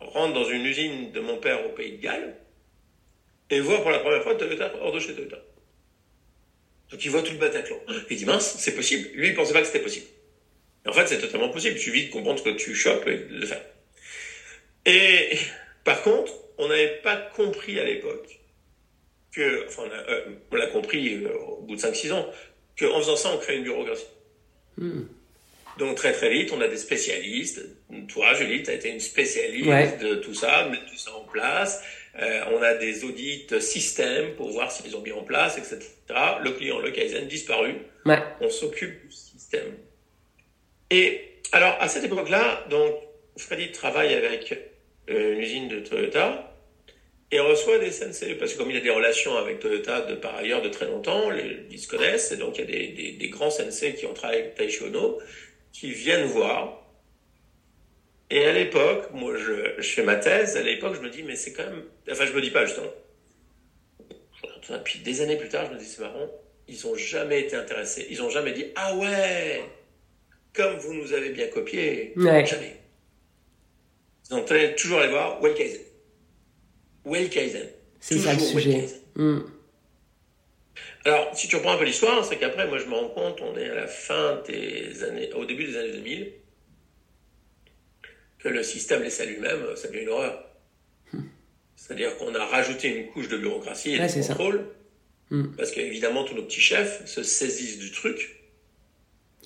[0.00, 2.36] rentre dans une usine de mon père au Pays de Galles
[3.50, 5.38] et voit pour la première fois Toyota hors de chez Toyota.
[6.90, 7.78] Donc il voit tout le Bataclan.
[8.10, 9.08] Il dit mince, c'est possible.
[9.14, 10.06] Lui il pensait pas que c'était possible.
[10.86, 11.76] en fait c'est totalement possible.
[11.76, 13.62] Il suffit de comprendre ce que tu chopes et de le faire.
[14.84, 15.38] Et
[15.84, 18.41] par contre, on n'avait pas compris à l'époque
[19.32, 19.84] que, enfin,
[20.50, 22.26] on l'a euh, compris euh, au bout de 5-6 ans,
[22.78, 24.06] qu'en faisant ça, on crée une bureaucratie.
[24.76, 25.02] Hmm.
[25.78, 27.62] Donc très très vite, on a des spécialistes.
[28.08, 31.82] Toi, Julie, tu as été une spécialiste de tout ça, mettre tout ça en place.
[32.20, 35.78] Euh, on a des audits système pour voir s'ils ont mis en place, etc.
[36.44, 37.76] Le client, le Kaizen, disparu.
[38.42, 39.72] On s'occupe du système.
[40.90, 42.94] Et alors, à cette époque-là, donc,
[43.38, 44.54] Freddy travaille avec
[45.08, 46.51] une usine de Toyota
[47.32, 50.36] et reçoit des sensei, parce que comme il a des relations avec Toyota de par
[50.36, 53.12] ailleurs de très longtemps, les, ils se connaissent, et donc il y a des, des,
[53.12, 55.18] des grands sensei qui ont travaillé avec Taisho Ono,
[55.72, 56.86] qui viennent voir.
[58.28, 61.34] Et à l'époque, moi je, je, fais ma thèse, à l'époque je me dis, mais
[61.34, 61.84] c'est quand même...
[62.10, 62.92] Enfin je me dis pas justement.
[64.84, 66.30] Puis des années plus tard, je me dis, c'est marrant,
[66.68, 69.62] ils ont jamais été intéressés, ils ont jamais dit, ah ouais,
[70.52, 72.76] comme vous nous avez bien copié, jamais.
[74.30, 74.44] Ils ont
[74.76, 75.80] toujours aller voir Kaizen.
[77.04, 77.68] Well Kaizen.
[78.00, 78.88] C'est ça le sujet.
[79.14, 79.40] Hmm.
[81.04, 83.56] Alors, si tu reprends un peu l'histoire, c'est qu'après, moi, je me rends compte, on
[83.56, 86.32] est à la fin des années, au début des années 2000,
[88.38, 90.44] que le système laissé à lui-même, ça devient une horreur.
[91.12, 91.22] Hmm.
[91.76, 94.64] C'est-à-dire qu'on a rajouté une couche de bureaucratie et de contrôle,
[95.30, 95.56] hmm.
[95.56, 98.42] parce qu'évidemment, tous nos petits chefs se saisissent du truc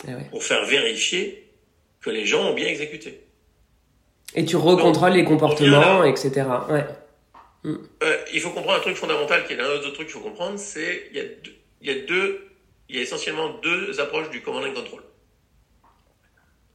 [0.06, 1.50] eh pour faire vérifier
[2.00, 3.20] que les gens ont bien exécuté.
[4.34, 6.46] Et tu recontrôles les comportements, etc.
[6.68, 6.84] Ouais.
[7.66, 10.58] Euh, il faut comprendre un truc fondamental qui est un autre truc qu'il faut comprendre,
[10.58, 12.48] c'est il y a deux, il y a deux,
[12.88, 15.02] il y a essentiellement deux approches du command and control.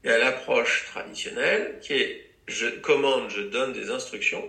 [0.04, 4.44] Il y a l'approche traditionnelle qui est je commande, je donne des instructions,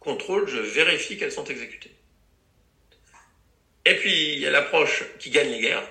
[0.00, 1.92] contrôle, je vérifie qu'elles sont exécutées.
[3.84, 5.86] Et puis il y a l'approche qui gagne les guerres,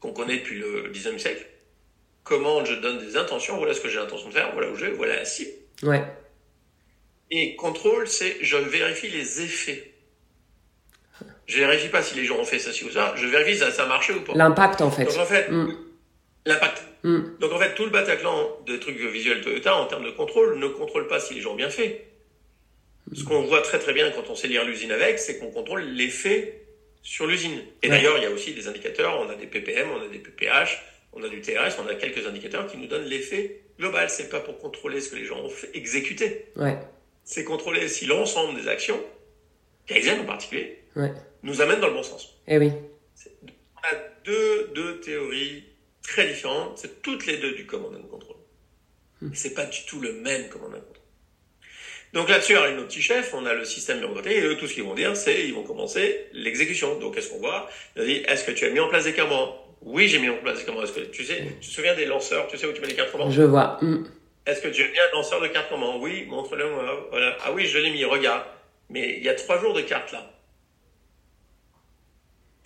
[0.00, 1.46] qu'on connaît depuis le 19e siècle.
[2.24, 4.86] Commande, je donne des intentions, voilà ce que j'ai l'intention de faire, voilà où je
[4.86, 5.52] vais, voilà la cible.
[5.82, 6.02] Ouais.
[7.30, 9.92] Et contrôle, c'est je vérifie les effets.
[11.46, 13.14] Je vérifie pas si les gens ont fait ça, ci ou ça.
[13.16, 14.32] Je vérifie si ça, a marché ou pas.
[14.34, 15.04] L'impact, en fait.
[15.04, 15.76] Donc, en fait, mm.
[16.46, 16.82] l'impact.
[17.04, 17.20] Mm.
[17.38, 20.68] Donc, en fait, tout le Bataclan de trucs visuels Toyota, en termes de contrôle, ne
[20.68, 22.06] contrôle pas si les gens ont bien fait.
[23.12, 25.82] Ce qu'on voit très très bien quand on sait lire l'usine avec, c'est qu'on contrôle
[25.82, 26.62] l'effet
[27.02, 27.60] sur l'usine.
[27.82, 29.20] Et d'ailleurs, il y a aussi des indicateurs.
[29.20, 30.78] On a des ppm, on a des pph,
[31.12, 34.08] on a du TRS, on a quelques indicateurs qui nous donnent l'effet global.
[34.10, 36.46] C'est pas pour contrôler ce que les gens ont fait, exécuté.
[36.54, 36.76] Ouais
[37.30, 39.00] c'est contrôler si l'ensemble des actions,
[39.86, 40.82] Kaizen en particulier,
[41.44, 42.36] nous amène dans le bon sens.
[42.48, 42.72] Eh oui.
[43.46, 45.64] On a deux, deux théories
[46.02, 48.36] très différentes, c'est toutes les deux du command and control.
[49.20, 49.30] Hmm.
[49.32, 50.96] C'est pas du tout le même command and control.
[52.14, 54.74] Donc là-dessus, avec nos petits chefs, on a le système bureaucratique, et eux, tout ce
[54.74, 56.98] qu'ils vont dire, c'est, ils vont commencer l'exécution.
[56.98, 57.70] Donc, qu'est-ce qu'on voit?
[57.96, 59.54] Ils dit, est-ce que tu as mis en place des caméras?
[59.82, 60.82] Oui, j'ai mis en place des caméras.
[60.82, 62.48] Est-ce que tu sais, tu te souviens des lanceurs?
[62.48, 63.78] Tu sais où tu mets les cartes Je vois.
[63.80, 64.04] Hmm.
[64.50, 67.06] Est-ce que tu as un lanceur de cartes comment Oui, montre-le moi.
[67.10, 67.36] Voilà.
[67.42, 68.44] Ah oui, je l'ai mis, regarde.
[68.88, 70.28] Mais il y a trois jours de cartes là.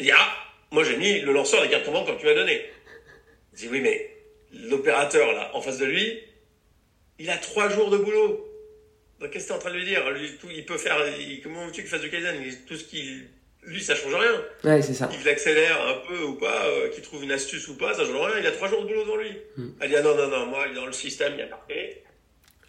[0.00, 0.34] Il dit, ah,
[0.70, 2.64] moi j'ai mis le lanceur de cartes comment comme tu m'as donné.
[3.52, 4.16] Je dis, oui, mais
[4.50, 6.22] l'opérateur là, en face de lui,
[7.18, 8.50] il a trois jours de boulot.
[9.20, 10.02] Donc qu'est-ce que tu es en train de lui dire?
[10.50, 10.96] Il peut faire,
[11.42, 12.42] comment veux-tu qu'il fasse du Kaizen?
[12.66, 13.28] Tout ce qu'il
[13.66, 14.42] lui, ça change rien.
[14.64, 15.08] Ouais, c'est ça.
[15.12, 18.16] Il l'accélère un peu ou pas, euh, qu'il trouve une astuce ou pas, ça change
[18.16, 18.38] rien.
[18.40, 19.30] Il a trois jours de boulot dans lui.
[19.56, 19.68] Hmm.
[19.80, 22.02] Elle dit, ah non, non, non, moi, dans le système, il y a marqué.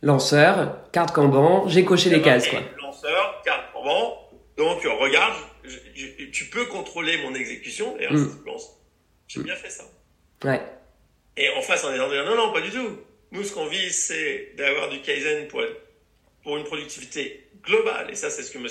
[0.02, 2.60] Lanceur, carte Kanban, j'ai coché les cases, quoi.
[2.82, 4.22] Lanceur, carte Kanban.
[4.58, 5.36] Donc, regarde,
[6.32, 7.98] tu peux contrôler mon exécution.
[8.00, 8.42] Et hmm.
[9.28, 9.84] j'ai bien fait ça.
[10.44, 10.62] Ouais.
[11.38, 13.00] Et en face, on est en disant, non, non, pas du tout.
[13.32, 15.62] Nous, ce qu'on vise, c'est d'avoir du Kaizen pour,
[16.44, 18.68] pour une productivité global Et ça, c'est ce que M.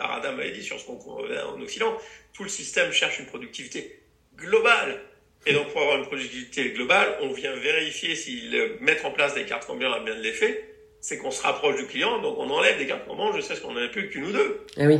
[0.00, 1.96] Arada m'avait dit sur ce concours en Occident.
[2.32, 4.00] Tout le système cherche une productivité
[4.36, 5.00] globale.
[5.46, 9.44] Et donc, pour avoir une productivité globale, on vient vérifier si mettre en place des
[9.44, 10.74] cartes combien a bien de l'effet.
[11.00, 13.34] C'est qu'on se rapproche du client, donc on enlève des cartes combien.
[13.34, 14.66] Je sais ce qu'on n'en a plus qu'une ou deux.
[14.76, 14.98] Eh oui.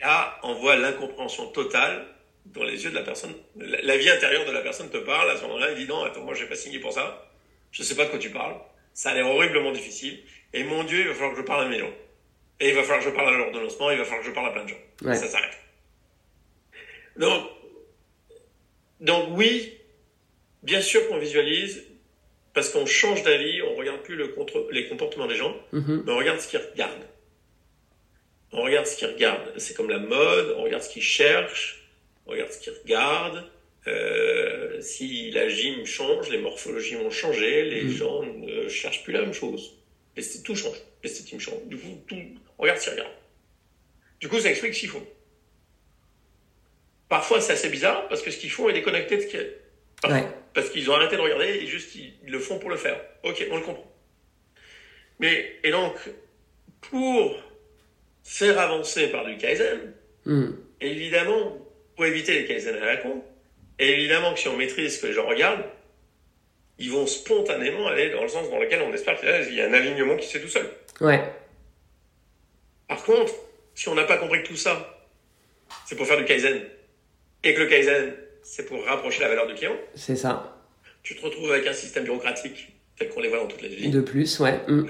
[0.00, 2.06] Là, on voit l'incompréhension totale
[2.46, 3.34] dans les yeux de la personne.
[3.56, 5.30] La, vie intérieure de la personne te parle.
[5.30, 7.30] À ce moment-là, il dit non, attends, moi, j'ai pas signé pour ça.
[7.70, 8.56] Je sais pas de quoi tu parles.
[8.92, 10.20] Ça a l'air horriblement difficile.
[10.52, 11.92] Et mon Dieu, il va falloir que je parle à mes gens.
[12.62, 14.46] Et il va falloir que je parle à l'ordonnancement, il va falloir que je parle
[14.46, 15.14] à plein de gens.
[15.14, 15.58] Ça s'arrête.
[17.16, 17.48] Donc,
[19.00, 19.78] donc oui,
[20.62, 21.84] bien sûr qu'on visualise,
[22.54, 26.02] parce qu'on change d'avis, on regarde plus le contre, les comportements des gens, mm-hmm.
[26.06, 27.08] mais on regarde ce qu'ils regardent.
[28.52, 29.52] on regarde ce qu'ils regardent.
[29.56, 31.84] C'est comme la mode, on regarde ce qu'ils cherchent,
[32.26, 33.44] on regarde ce qu'ils regardent.
[33.88, 37.90] Euh, si la gym change, les morphologies vont changer, les mm.
[37.90, 39.81] gens ne cherchent plus la même chose.
[40.44, 41.64] Tout change, l'esthétique change.
[41.66, 42.16] Du coup, tout,
[42.58, 43.16] on regarde ce qu'ils regardent.
[44.20, 45.06] Du coup, ça explique ce qu'ils font.
[47.08, 49.42] Parfois, c'est assez bizarre parce que ce qu'ils font est déconnecté de ce qu'il y
[49.42, 50.32] a.
[50.54, 53.00] Parce qu'ils ont arrêté de regarder et juste ils, le font pour le faire.
[53.22, 53.90] Ok, on le comprend.
[55.18, 55.94] Mais, et donc,
[56.80, 57.42] pour
[58.22, 59.94] faire avancer par du Kaizen,
[60.24, 60.50] hmm.
[60.80, 61.58] évidemment,
[61.96, 63.22] pour éviter les Kaizen à la con,
[63.78, 65.64] évidemment que si on maîtrise ce que les gens regardent,
[66.78, 69.72] ils vont spontanément aller dans le sens dans lequel on espère qu'il y a un
[69.72, 70.68] alignement qui se fait tout seul.
[71.00, 71.22] Ouais.
[72.88, 73.32] Par contre,
[73.74, 75.06] si on n'a pas compris que tout ça,
[75.86, 76.62] c'est pour faire du Kaizen,
[77.44, 79.76] et que le Kaizen, c'est pour rapprocher la valeur du client.
[79.94, 80.58] C'est ça.
[81.02, 83.90] Tu te retrouves avec un système bureaucratique tel qu'on les voit dans toutes les villes.
[83.90, 84.60] De plus, ouais.
[84.68, 84.86] Mm.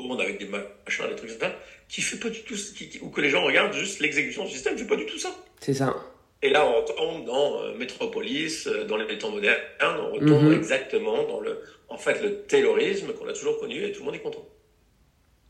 [0.00, 1.52] monde avec des machins, des trucs, etc.
[1.88, 4.76] Qui fait pas du tout, qui, ou que les gens regardent juste l'exécution du système,
[4.76, 5.34] fait pas du tout ça.
[5.60, 5.96] C'est ça.
[6.42, 10.56] Et là, on retombe dans euh, Metropolis, euh, dans les temps modernes, on retombe mm-hmm.
[10.56, 14.14] exactement dans le, en fait, le taylorisme qu'on a toujours connu et tout le monde
[14.14, 14.46] est content.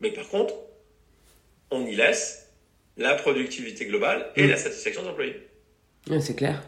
[0.01, 0.55] Mais par contre,
[1.69, 2.51] on y laisse
[2.97, 4.49] la productivité globale et mm.
[4.49, 5.49] la satisfaction des employés
[6.19, 6.63] c'est clair.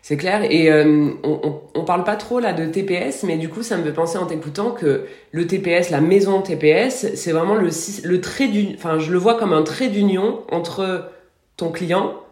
[0.00, 0.44] C'est clair.
[0.50, 3.82] Et euh, on, on, parle pas trop là de TPS, mais du coup, ça me
[3.84, 7.68] fait penser en t'écoutant que le TPS, la maison TPS, c'est vraiment le,
[8.04, 8.72] le trait d'union.
[8.76, 11.10] Enfin, je le vois comme un trait d'union entre
[11.56, 12.22] ton client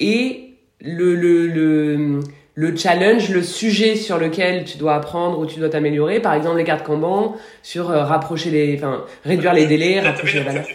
[0.00, 2.20] et le, le, le,
[2.54, 6.20] le, challenge, le sujet sur lequel tu dois apprendre ou tu dois t'améliorer.
[6.20, 10.44] Par exemple, les cartes Kanban sur euh, rapprocher les, enfin, réduire les délais, rapprocher les
[10.44, 10.66] valeurs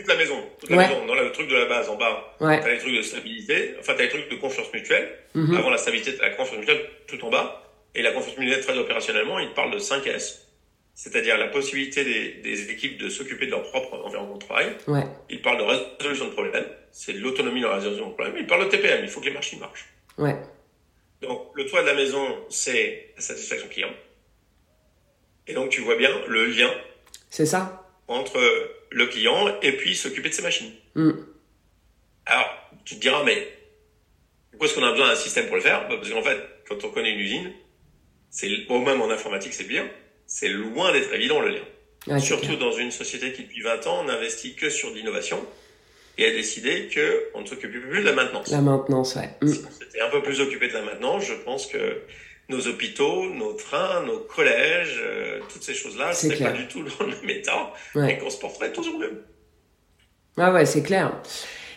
[0.00, 2.44] toute la maison, toute la maison, dans le truc de la base en bas, tu
[2.44, 5.08] as les trucs de stabilité, enfin tu as les trucs de confiance mutuelle.
[5.34, 5.56] Mhm.
[5.56, 7.62] Avant la stabilité, la confiance mutuelle tout en bas.
[7.94, 10.46] Et la confiance mutuelle très opérationnellement, il parle de 5 S.
[10.94, 14.66] C'est-à-dire la possibilité des, des équipes de s'occuper de leur propre environnement de travail.
[14.86, 15.04] Ouais.
[15.28, 15.64] Il parle de
[15.98, 16.64] résolution de problèmes.
[16.92, 18.36] C'est l'autonomie dans la résolution de problèmes.
[18.38, 19.04] Il parle de TPM.
[19.04, 19.88] Il faut que les machines marchent.
[20.18, 20.36] Ouais.
[21.22, 23.90] Donc, le toit de la maison, c'est la satisfaction client.
[25.46, 26.70] Et donc, tu vois bien le lien.
[27.28, 27.86] C'est ça.
[28.08, 28.40] Entre
[28.90, 30.72] le client et puis s'occuper de ses machines.
[30.94, 31.10] Mm.
[32.26, 33.48] Alors, tu te diras, mais
[34.50, 35.88] pourquoi est-ce qu'on a besoin d'un système pour le faire?
[35.88, 37.52] Bah, Parce qu'en fait, quand on connaît une usine,
[38.30, 39.88] c'est au même en informatique, c'est bien,
[40.26, 42.18] c'est loin d'être évident le lien.
[42.18, 45.44] Surtout dans une société qui depuis 20 ans n'investit que sur l'innovation
[46.18, 48.50] et a décidé qu'on ne s'occupe plus de la maintenance.
[48.50, 49.30] La maintenance, ouais.
[49.42, 49.52] Mm.
[49.52, 52.02] C'était un peu plus occupé de la maintenance, je pense que
[52.48, 57.06] nos hôpitaux, nos trains, nos collèges, euh, toutes ces choses-là, c'est pas du tout dans
[57.06, 57.72] le même état
[58.08, 59.24] et qu'on se porterait toujours mieux.
[60.36, 61.12] Ah ouais, c'est clair.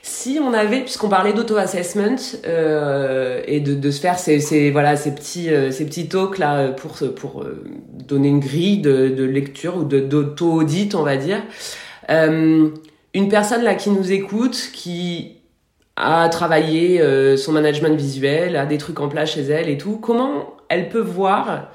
[0.05, 4.97] Si on avait, puisqu'on parlait d'auto-assessment euh, et de, de se faire ces, ces voilà
[4.97, 9.23] ces petits euh, ces petits talks là pour pour euh, donner une grille de, de
[9.23, 11.41] lecture ou de d'auto-audit, on va dire,
[13.13, 15.37] une personne là qui nous écoute, qui
[15.95, 19.97] a travaillé euh, son management visuel, a des trucs en place chez elle et tout,
[19.97, 21.71] comment elle peut voir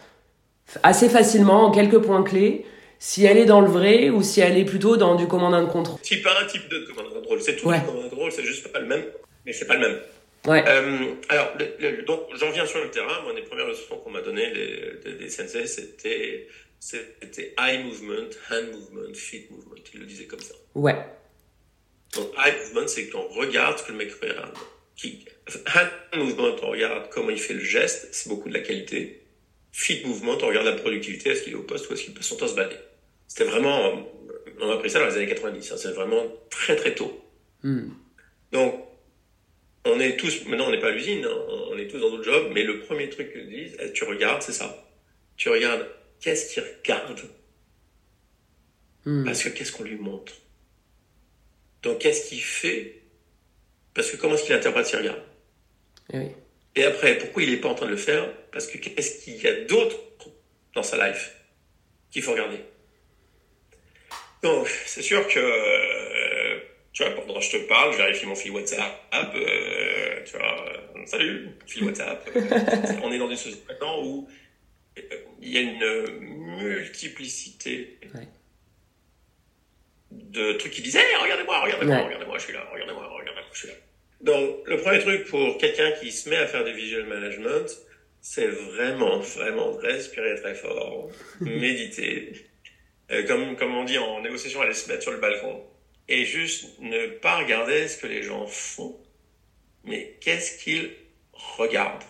[0.83, 2.67] assez facilement en quelques points clés
[2.99, 5.71] si elle est dans le vrai ou si elle est plutôt dans du commandant de
[5.71, 6.01] contrôle.
[6.01, 7.41] Type 1, type 2 de commandant de contrôle.
[7.41, 7.81] C'est tout ouais.
[7.87, 9.05] commandant de contrôle, c'est juste pas le même,
[9.47, 9.99] mais c'est pas le même.
[10.47, 10.65] Ouais.
[10.67, 11.53] Euh, alors,
[12.07, 13.23] donc, j'en viens sur le terrain.
[13.23, 16.49] Moi, les premières leçons qu'on m'a données des, des sensei, c'était,
[16.81, 19.77] c'était eye movement, hand movement, feet movement.
[19.95, 20.55] Ils le disaient comme ça.
[20.75, 20.97] Ouais.
[22.15, 24.57] Donc, eye movement, c'est qu'on regarde ce que le mec regarde.
[24.97, 25.25] Qui,
[25.75, 29.23] hand movement, on regarde comment il fait le geste, c'est beaucoup de la qualité.
[29.73, 32.27] Feet movement, on regarde la productivité, est-ce qu'il est au poste ou est-ce qu'il passe
[32.27, 32.77] son temps à se balader.
[33.29, 34.07] C'était vraiment,
[34.61, 37.25] on a appris ça dans les années 90, hein, c'est vraiment très très tôt.
[37.63, 37.91] Hmm.
[38.53, 38.75] Donc,
[39.85, 41.37] on est tous, maintenant on n'est pas à l'usine, hein,
[41.71, 44.43] on est tous dans notre job, mais le premier truc que disent, eh, tu regardes,
[44.43, 44.89] c'est ça.
[45.37, 45.87] Tu regardes,
[46.21, 47.21] qu'est-ce qu'il regarde
[49.05, 49.25] hmm.
[49.25, 50.33] Parce que qu'est-ce qu'on lui montre?
[51.83, 53.03] Donc, qu'est-ce qu'il fait?
[53.95, 55.23] Parce que comment est-ce qu'il interprète regarde
[56.13, 56.27] et, oui.
[56.77, 58.33] et après, pourquoi il n'est pas en train de le faire?
[58.53, 59.97] Parce que qu'est-ce qu'il y a d'autre
[60.75, 61.35] dans sa life
[62.11, 62.59] qu'il faut regarder?
[64.43, 66.61] Donc, c'est sûr que, euh,
[66.93, 70.69] tu vois, pendant que je te parle, je vérifie mon fil WhatsApp, euh, tu vois,
[70.69, 72.29] euh, salut, fil WhatsApp.
[73.03, 74.29] on est dans une société maintenant où
[75.41, 76.21] il y a une
[76.57, 77.99] multiplicité
[80.11, 83.75] de trucs qui disaient, regardez-moi, regardez-moi, regardez-moi, je suis là, regardez-moi, regardez-moi, je suis là.
[84.21, 87.67] Donc, le premier truc pour quelqu'un qui se met à faire du visual management,
[88.21, 92.33] c'est vraiment, vraiment respirer très fort, méditer,
[93.11, 95.63] euh, comme, comme on dit en négociation, aller se mettre sur le balcon
[96.09, 98.99] et juste ne pas regarder ce que les gens font,
[99.85, 100.91] mais qu'est-ce qu'ils
[101.33, 102.05] regardent.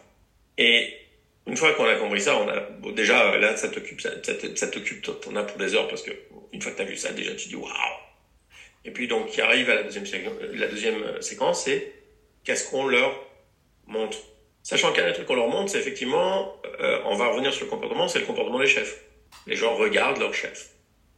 [0.56, 0.94] Et
[1.48, 4.10] une fois qu'on a compris ça, on a bon, déjà là ça t'occupe, ça,
[4.54, 6.10] ça, t'occupe, t'en as pour des heures parce que
[6.52, 7.72] une fois que t'as vu ça, déjà tu dis waouh.
[8.84, 10.04] Et puis donc, qui arrive à la deuxième,
[10.54, 11.92] la deuxième séquence, c'est
[12.44, 13.14] qu'est-ce qu'on leur
[13.86, 14.18] montre?
[14.62, 17.70] Sachant qu'un des trucs qu'on leur montre, c'est effectivement, euh, on va revenir sur le
[17.70, 19.02] comportement, c'est le comportement des chefs.
[19.46, 20.70] Les gens regardent leur chef.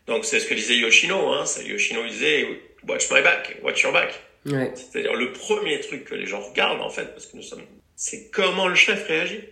[0.07, 1.45] Donc c'est ce que disait Yoshino, hein.
[1.65, 2.47] Yoshino disait
[2.89, 4.19] Watch my back, watch your back.
[4.47, 4.73] Ouais.
[4.75, 7.63] C'est-à-dire le premier truc que les gens regardent en fait, parce que nous sommes,
[7.95, 9.45] c'est comment le chef réagit.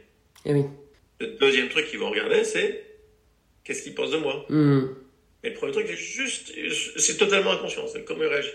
[0.45, 0.65] Et eh oui.
[1.21, 2.85] Le deuxième truc qu'ils vont regarder, c'est
[3.65, 4.47] qu'est-ce qu'il pense de moi.
[4.49, 4.87] Hmm.
[5.43, 6.53] Et le premier truc, c'est juste,
[6.97, 8.51] c'est totalement inconscient, c'est comment il réagit.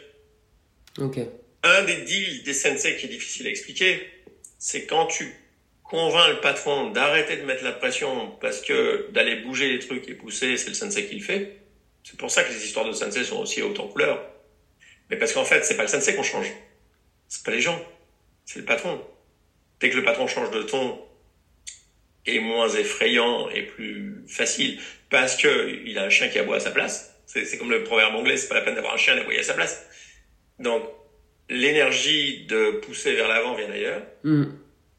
[0.99, 1.19] Ok.
[1.63, 4.01] Un des deals des sensei qui est difficile à expliquer,
[4.59, 5.33] c'est quand tu
[5.83, 10.15] convainc le patron d'arrêter de mettre la pression parce que d'aller bouger les trucs et
[10.15, 11.59] pousser, c'est le sensei qui le fait.
[12.03, 14.19] C'est pour ça que les histoires de sensei sont aussi hautes en couleur.
[15.09, 16.51] Mais parce qu'en fait, c'est pas le sensei qu'on change.
[17.27, 17.79] C'est pas les gens.
[18.45, 19.01] C'est le patron.
[19.79, 20.99] Dès que le patron change de ton,
[22.25, 26.59] est moins effrayant et plus facile parce que il a un chien qui aboie à
[26.59, 27.09] sa place.
[27.25, 29.53] C'est comme le proverbe anglais, c'est pas la peine d'avoir un chien d'aboyer à sa
[29.53, 29.85] place.
[30.59, 30.83] Donc,
[31.49, 34.01] l'énergie de pousser vers l'avant vient d'ailleurs.
[34.23, 34.45] Mm.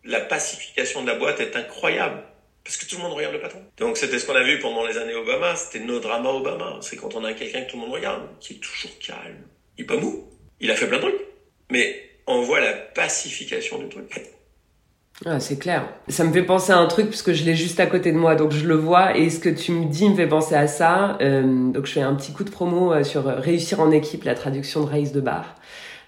[0.05, 2.23] La pacification de la boîte est incroyable.
[2.65, 3.63] Parce que tout le monde regarde le patron.
[3.77, 6.79] Donc c'était ce qu'on a vu pendant les années Obama, c'était nos dramas Obama.
[6.81, 9.47] C'est quand on a quelqu'un que tout le monde regarde, qui est toujours calme.
[9.77, 10.31] Il est pas mou.
[10.61, 11.21] Il a fait plein de trucs.
[11.71, 14.09] Mais on voit la pacification du truc.
[15.25, 15.85] Ah, c'est clair.
[16.09, 18.35] Ça me fait penser à un truc puisque je l'ai juste à côté de moi,
[18.35, 19.17] donc je le vois.
[19.17, 21.17] Et ce que tu me dis me fait penser à ça.
[21.21, 24.35] Euh, donc je fais un petit coup de promo euh, sur Réussir en équipe, la
[24.35, 25.55] traduction de Raïs de Bar,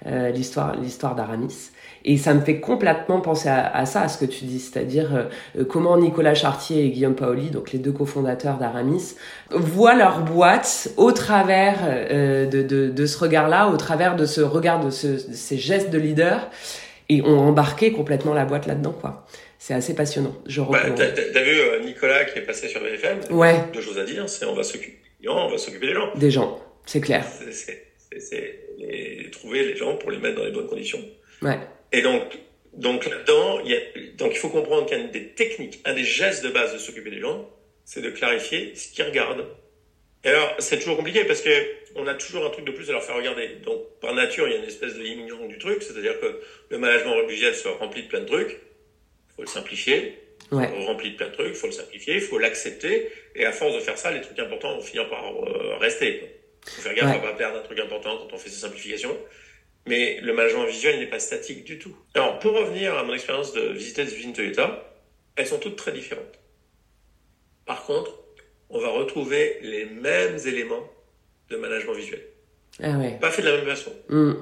[0.07, 1.71] euh, l'histoire, l'histoire d'Aramis.
[2.05, 5.27] Et ça me fait complètement penser à, ça, à ce que tu dis, c'est-à-dire
[5.69, 9.17] comment Nicolas Chartier et Guillaume Paoli, donc les deux cofondateurs d'Aramis,
[9.51, 11.79] voient leur boîte au travers
[12.13, 15.91] de, de, de, ce regard-là, au travers de ce regard, de, ce, de ces gestes
[15.91, 16.49] de leader
[17.09, 19.27] et on embarqué complètement la boîte là-dedans, quoi.
[19.59, 20.37] C'est assez passionnant.
[20.47, 23.55] Je bah, t'as, vu euh, Nicolas qui est passé sur BFM Ouais.
[23.73, 26.15] Deux choses à dire, c'est on va s'occuper on va s'occuper des gens.
[26.15, 27.25] Des gens, c'est clair.
[28.19, 31.01] C'est, les, trouver les gens pour les mettre dans les bonnes conditions.
[31.43, 31.59] Ouais.
[31.93, 32.39] Et donc,
[32.75, 33.81] donc là-dedans, il y a,
[34.17, 37.21] donc il faut comprendre qu'un des techniques, un des gestes de base de s'occuper des
[37.21, 37.49] gens,
[37.85, 39.47] c'est de clarifier ce qu'ils regardent.
[40.25, 41.51] Et alors, c'est toujours compliqué parce que
[41.97, 43.49] on a toujours un truc de plus à leur faire regarder.
[43.65, 46.79] Donc, par nature, il y a une espèce de yin du truc, c'est-à-dire que le
[46.79, 50.19] management visuel se remplit de plein de trucs, il faut le simplifier,
[50.53, 50.71] ouais.
[50.77, 53.53] on remplit de plein de trucs, il faut le simplifier, il faut l'accepter, et à
[53.53, 56.23] force de faire ça, les trucs importants vont finir par euh, rester.
[56.65, 59.17] Il faut faire gaffe à pas perdre un truc important quand on fait ces simplifications.
[59.87, 61.97] Mais le management visuel n'est pas statique du tout.
[62.15, 64.93] Alors, pour revenir à mon expérience de visiter des usines Toyota,
[65.37, 66.41] elles sont toutes très différentes.
[67.67, 68.19] Par contre,
[68.69, 70.91] on va retrouver les mêmes éléments
[71.51, 72.23] de management visuel.
[72.83, 73.19] Ah ouais.
[73.21, 73.93] Pas fait de la même façon.
[74.09, 74.33] Mm.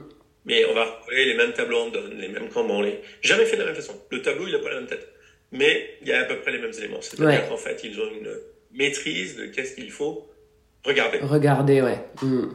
[0.47, 3.01] Mais on va retrouver les mêmes tableaux en donne, les mêmes cambons, les...
[3.23, 3.99] jamais fait de la même façon.
[4.11, 5.09] Le tableau, il n'a pas la même tête.
[5.53, 7.01] Mais il y a à peu près les mêmes éléments.
[7.01, 8.37] C'est-à-dire qu'en fait, ils ont une
[8.73, 10.29] maîtrise de qu'est-ce qu'il faut
[10.85, 11.19] regarder.
[11.19, 11.99] Regarder, ouais.
[12.23, 12.49] Mm.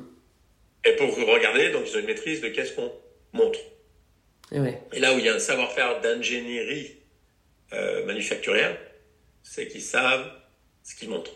[0.85, 2.91] Et pour regarder, donc ils ont une maîtrise de qu'est-ce qu'on
[3.33, 3.59] montre.
[4.51, 4.81] Et, ouais.
[4.93, 6.97] Et là où il y a un savoir-faire d'ingénierie
[7.73, 8.77] euh, manufacturière,
[9.43, 10.29] c'est qu'ils savent
[10.83, 11.35] ce qu'ils montrent.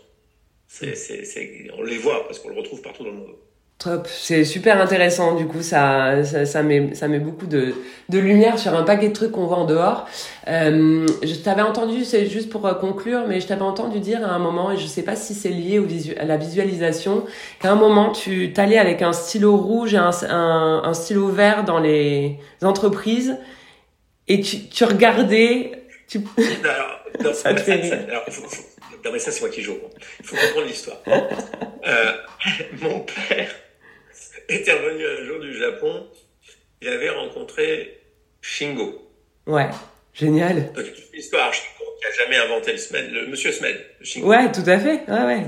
[0.76, 3.34] C'est, c'est, on les voit parce qu'on le retrouve partout dans le monde.
[3.78, 5.36] Top, c'est super intéressant.
[5.36, 7.74] Du coup, ça, ça, ça, met, ça met beaucoup de,
[8.08, 10.08] de lumière sur un paquet de trucs qu'on voit en dehors.
[10.48, 14.32] Euh, je t'avais entendu, c'est juste pour euh, conclure, mais je t'avais entendu dire à
[14.32, 15.86] un moment, et je sais pas si c'est lié au
[16.18, 17.24] à la visualisation,
[17.60, 21.62] qu'à un moment, tu t'allais avec un stylo rouge et un, un, un, stylo vert
[21.62, 23.36] dans les entreprises
[24.26, 25.70] et tu, tu regardais.
[26.08, 26.18] Tu...
[26.64, 28.24] Alors, non, ça alors,
[29.04, 29.78] non, mais ça, c'est moi qui joue.
[30.20, 31.02] Il faut comprendre l'histoire.
[31.86, 32.14] Euh,
[32.80, 33.54] mon père
[34.48, 36.08] était revenu un jour du Japon.
[36.80, 38.00] Il avait rencontré
[38.40, 39.06] Shingo.
[39.46, 39.68] Ouais,
[40.14, 40.72] génial.
[40.72, 43.84] Donc, l'histoire, Shingo, qui a jamais inventé le SMED, le monsieur SMED.
[44.00, 44.28] Shingo.
[44.28, 45.02] Ouais, tout à fait.
[45.06, 45.42] Ouais, ouais.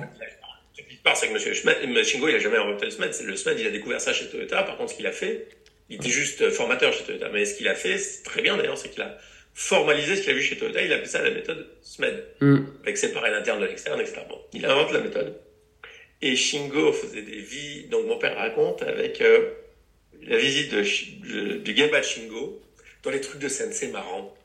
[0.90, 3.14] L'histoire, c'est que monsieur SMED, Shingo, il a jamais inventé le SMED.
[3.24, 4.62] Le SMED, il a découvert ça chez Toyota.
[4.62, 5.48] Par contre, ce qu'il a fait,
[5.88, 7.30] il était juste formateur chez Toyota.
[7.32, 9.16] Mais ce qu'il a fait, c'est très bien d'ailleurs, c'est qu'il a
[9.56, 10.82] formaliser ce qu'il a vu chez Toyota.
[10.82, 12.58] Il appelé ça la méthode SMED, mm.
[12.82, 14.20] avec séparer l'interne de l'externe, etc.
[14.28, 15.40] Bon, il invente la méthode.
[16.20, 17.84] Et Shingo faisait des vies.
[17.84, 19.50] Donc mon père raconte avec euh,
[20.22, 22.62] la visite de, du Gemba Shingo
[23.02, 24.36] dans les trucs de sensei marrants,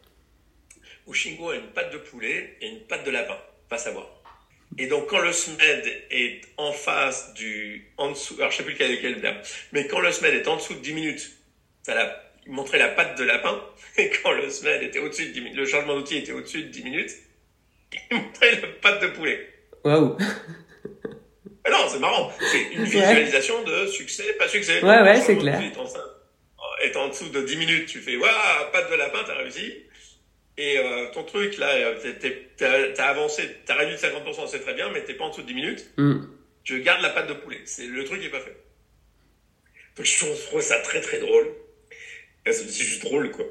[1.08, 3.38] où Shingo a une patte de poulet et une patte de lapin,
[3.68, 4.10] pas savoir.
[4.78, 8.74] Et donc quand le SMED est en face du en dessous, alors je sais plus
[8.74, 9.42] lequel est lequel,
[9.74, 11.32] mais quand le SMED est en dessous de 10 minutes,
[11.84, 13.62] ça l'a il montrait la patte de lapin,
[13.98, 16.70] et quand le SMED était au-dessus de 10 minutes, le changement d'outil était au-dessus de
[16.70, 17.12] 10 minutes,
[18.12, 19.48] il montrait la patte de poulet.
[19.84, 20.18] Waouh!
[21.64, 22.32] Ah non, c'est marrant.
[22.40, 24.84] C'est une visualisation de succès, pas succès.
[24.84, 25.62] Ouais, ouais, c'est clair.
[26.82, 29.72] Est en dessous de 10 minutes, tu fais, waouh, patte de lapin, t'as réussi.
[30.58, 31.70] Et euh, ton truc, là,
[32.58, 35.48] t'as avancé, t'as réduit de 50%, c'est très bien, mais t'es pas en dessous de
[35.48, 35.92] 10 minutes.
[35.98, 36.22] Mm.
[36.64, 37.62] Tu gardes la patte de poulet.
[37.66, 38.58] C'est le truc qui est pas fait.
[39.96, 41.48] Donc je trouve ça très très drôle.
[42.46, 43.46] C'est juste drôle quoi.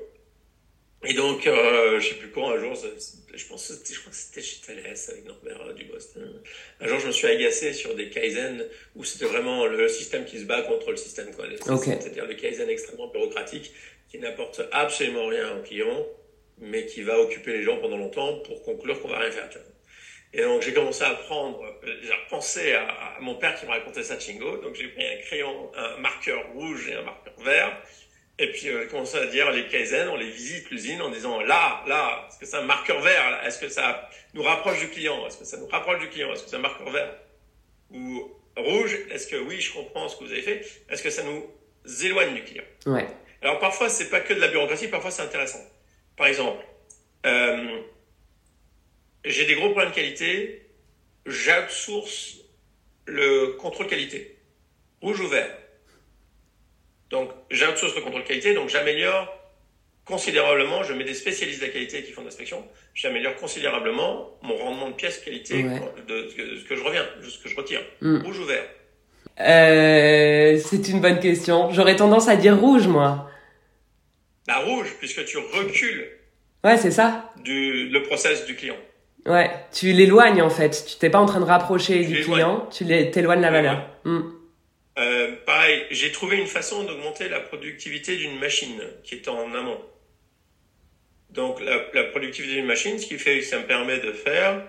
[1.03, 4.43] Et donc, euh, je sais plus quand, un jour, je pense je crois que c'était
[4.43, 6.43] chez Thales avec Norbert du Boston.
[6.79, 10.39] Un jour, je me suis agacé sur des Kaizen où c'était vraiment le système qui
[10.39, 11.47] se bat contre le système, quoi.
[11.79, 13.73] C'est-à-dire le Kaizen extrêmement bureaucratique
[14.11, 16.07] qui n'apporte absolument rien au client,
[16.59, 19.49] mais qui va occuper les gens pendant longtemps pour conclure qu'on va rien faire.
[20.35, 21.65] Et donc, j'ai commencé à prendre,
[22.03, 24.59] j'ai repensé à, à, mon père qui me racontait ça, Chingo.
[24.59, 27.83] Donc, j'ai pris un crayon, un marqueur rouge et un marqueur vert
[28.41, 31.85] et puis, euh, commence à dire les Kaizen, on les visite l'usine en disant là,
[31.87, 35.27] là, est-ce que c'est un marqueur vert Est-ce que ça nous rapproche du client?
[35.27, 36.33] Est-ce que ça nous rapproche du client?
[36.33, 37.15] Est-ce que c'est un marqueur vert?
[37.91, 40.67] Ou rouge Est-ce que oui, je comprends ce que vous avez fait?
[40.89, 41.45] Est-ce que ça nous
[42.03, 42.65] éloigne du client?
[42.87, 43.07] Ouais.
[43.43, 45.63] Alors parfois, c'est pas que de la bureaucratie, parfois c'est intéressant.
[46.17, 46.65] Par exemple,
[47.27, 47.81] euh,
[49.23, 50.67] j'ai des gros problèmes de qualité,
[51.27, 52.39] j'outsource
[53.05, 54.39] le contrôle qualité.
[55.03, 55.60] Rouge ou vert?
[57.11, 59.37] Donc, j'outsource le contrôle qualité, donc j'améliore
[60.05, 64.57] considérablement, je mets des spécialistes de la qualité qui font de l'inspection, j'améliore considérablement mon
[64.57, 67.81] rendement de pièce qualité de, ce que je reviens, de ce que je retire.
[68.01, 68.23] Hmm.
[68.25, 68.65] Rouge ou vert?
[69.41, 71.71] Euh, C'est une bonne question.
[71.71, 73.31] J'aurais tendance à dire rouge, moi.
[74.47, 76.09] Bah rouge, puisque tu recules.
[76.65, 77.33] Ouais, c'est ça.
[77.45, 78.77] Du, le process du client.
[79.27, 80.85] Ouais, tu l'éloignes en fait.
[80.89, 83.87] Tu t'es pas en train de rapprocher du client, tu t'éloignes la valeur.
[84.05, 84.23] Hmm.
[85.01, 89.81] Euh, pareil, j'ai trouvé une façon d'augmenter la productivité d'une machine qui est en amont.
[91.31, 94.63] Donc la, productivité d'une machine, ce qui fait que ça me permet de faire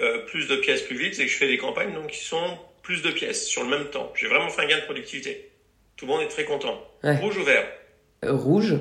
[0.00, 2.58] euh, plus de pièces plus vite, c'est que je fais des campagnes donc qui sont
[2.82, 4.12] plus de pièces sur le même temps.
[4.16, 5.50] J'ai vraiment fait un gain de productivité.
[5.96, 6.80] Tout le monde est très content.
[7.02, 7.66] Rouge ou vert?
[8.24, 8.74] Euh, Rouge.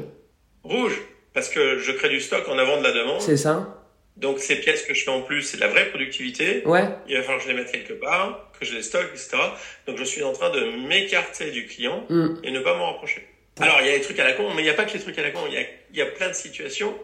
[0.64, 1.00] Rouge,
[1.34, 3.22] parce que je crée du stock en avant de la demande.
[3.22, 3.77] C'est ça.
[4.18, 6.63] Donc ces pièces que je fais en plus, c'est de la vraie productivité.
[6.65, 6.84] Ouais.
[7.07, 9.38] Il va falloir que je les mette quelque part, que je les stocke, etc.
[9.86, 12.38] Donc je suis en train de m'écarter du client mm.
[12.43, 13.28] et ne pas m'en rapprocher.
[13.59, 14.93] Alors il y a des trucs à la con, mais il n'y a pas que
[14.93, 15.41] les trucs à la con.
[15.47, 15.61] Il y a,
[15.91, 16.95] il y a plein de situations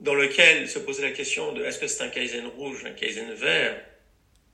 [0.00, 3.32] dans lesquelles se poser la question de est-ce que c'est un Kaizen rouge, un Kaizen
[3.34, 3.76] vert,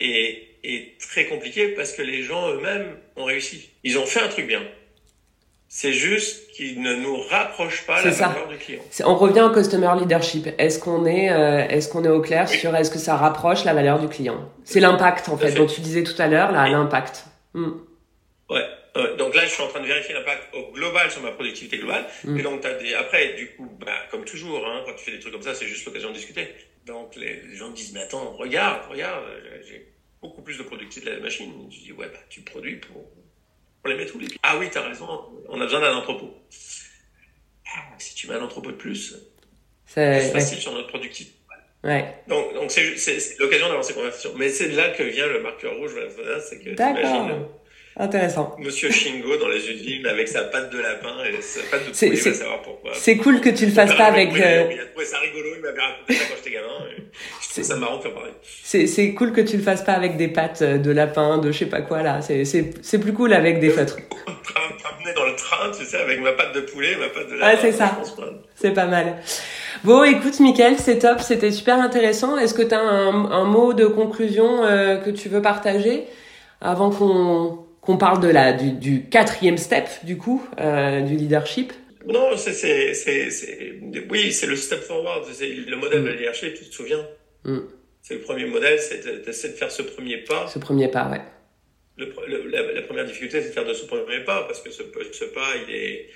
[0.00, 3.70] est, est très compliqué parce que les gens eux-mêmes ont réussi.
[3.82, 4.62] Ils ont fait un truc bien.
[5.76, 8.80] C'est juste qu'il ne nous rapproche pas la valeur du client.
[9.04, 10.46] On revient au customer leadership.
[10.56, 13.74] Est-ce qu'on est, euh, est-ce qu'on est au clair sur est-ce que ça rapproche la
[13.74, 14.52] valeur du client?
[14.62, 17.24] C'est l'impact en fait, dont tu disais tout à l'heure, là, l'impact.
[17.54, 17.72] Hmm.
[18.48, 18.62] Ouais.
[19.18, 22.06] donc là, je suis en train de vérifier l'impact au global sur ma productivité globale.
[22.22, 22.38] Hmm.
[22.38, 22.94] Et donc, as des...
[22.94, 25.66] après, du coup, bah, comme toujours, hein, quand tu fais des trucs comme ça, c'est
[25.66, 26.54] juste l'occasion de discuter.
[26.86, 29.24] Donc, les, gens me disent, mais attends, regarde, regarde,
[29.66, 29.88] j'ai
[30.22, 31.52] beaucoup plus de productivité de la machine.
[31.68, 33.02] Je dis, ouais, bah, tu produis pour
[33.84, 34.38] on les met tous les pieds?
[34.42, 35.06] Ah oui, t'as raison,
[35.48, 36.34] on a besoin d'un entrepôt.
[37.66, 39.16] Ah, si tu mets un entrepôt de plus,
[39.86, 41.36] c'est facile sur notre productivité.
[41.82, 42.22] Ouais.
[42.28, 44.32] Donc, donc c'est l'occasion d'avoir ces conversations.
[44.36, 45.92] Mais c'est là que vient le marqueur rouge,
[46.48, 47.46] c'est que t'imagines
[47.96, 48.56] Intéressant.
[48.58, 52.10] Monsieur Shingo dans les usines avec sa patte de lapin et sa patte de poulet,
[52.12, 52.90] il va savoir pourquoi.
[52.94, 54.30] C'est cool que tu le fasses pas avec.
[54.30, 54.68] Euh...
[54.72, 56.66] Il a trouvé ça rigolo, il m'avait raconté ça quand j'étais gamin.
[57.56, 58.32] je ça marrant de faire pareil.
[58.88, 61.58] C'est cool que tu le fasses pas avec des pattes euh, de lapin, de je
[61.58, 62.20] sais pas quoi là.
[62.20, 63.98] C'est plus cool avec des feutres.
[64.26, 67.52] Ramener dans le train, tu sais, avec ma patte de poulet, ma patte de lapin.
[67.52, 67.96] Ouais, c'est ça.
[68.56, 69.18] C'est pas mal.
[69.84, 72.38] Bon, écoute, Mickaël, c'est top, c'était super intéressant.
[72.38, 76.06] Est-ce que tu as un, un, mot de conclusion euh, que tu veux partager
[76.60, 81.72] avant qu'on qu'on parle de la du, du, quatrième step du coup euh, du leadership
[82.06, 83.80] Non, c'est c'est c'est
[84.10, 86.16] oui, c'est le step forward, c'est le modèle de mm.
[86.16, 86.54] leadership.
[86.54, 87.06] Tu te souviens
[87.44, 87.58] mm.
[88.02, 90.46] C'est le premier modèle, c'est de, de faire ce premier pas.
[90.48, 91.22] Ce premier pas, ouais.
[91.96, 92.12] Le,
[92.50, 94.82] la, première difficulté, c'est de faire de ce premier pas parce que ce,
[95.12, 96.10] ce pas, il est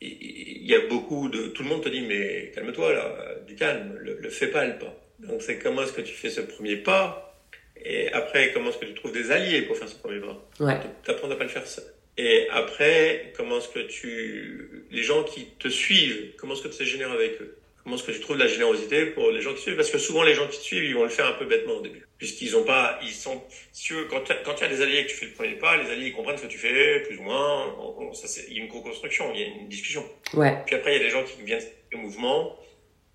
[0.00, 3.16] il, y a beaucoup de tout le monde te dit mais calme-toi là,
[3.46, 4.94] du calme, le, le fais pas le pas.
[5.18, 7.33] Donc c'est comment est-ce que tu fais ce premier pas
[7.76, 10.80] et après, comment est-ce que tu trouves des alliés pour faire ce premier pas Ouais.
[11.04, 11.84] T'apprends à pas le faire seul.
[12.16, 16.82] Et après, comment est-ce que tu, les gens qui te suivent, comment est-ce que tu
[16.82, 17.58] es généreux avec eux?
[17.82, 19.76] Comment est-ce que tu trouves de la générosité pour les gens qui suivent?
[19.76, 21.74] Parce que souvent, les gens qui te suivent, ils vont le faire un peu bêtement
[21.74, 22.06] au début.
[22.16, 25.04] Puisqu'ils ont pas, ils sont, si tu veux, quand il y a des alliés et
[25.04, 27.18] que tu fais le premier pas, les alliés, ils comprennent ce que tu fais, plus
[27.18, 27.74] ou moins.
[28.14, 30.02] ça, c'est, il y a une co-construction, il y a une discussion.
[30.32, 30.56] Ouais.
[30.64, 31.60] Puis après, il y a des gens qui viennent
[31.92, 32.56] au mouvement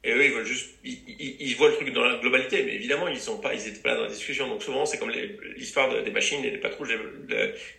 [0.04, 2.74] et eux, ils veulent juste, ils, ils, ils, voient le truc dans la globalité, mais
[2.74, 4.48] évidemment, ils sont pas, ils étaient pas là dans la discussion.
[4.48, 5.12] Donc souvent, c'est comme
[5.58, 6.96] l'histoire des machines et des patrouilles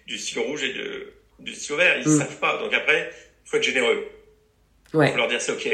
[0.06, 1.98] du stylo rouge et de, du stylo vert.
[1.98, 2.18] Ils mm.
[2.18, 2.58] savent pas.
[2.58, 3.10] Donc après,
[3.44, 4.06] faut être généreux.
[4.92, 5.10] Ouais.
[5.10, 5.66] Faut leur dire c'est ok,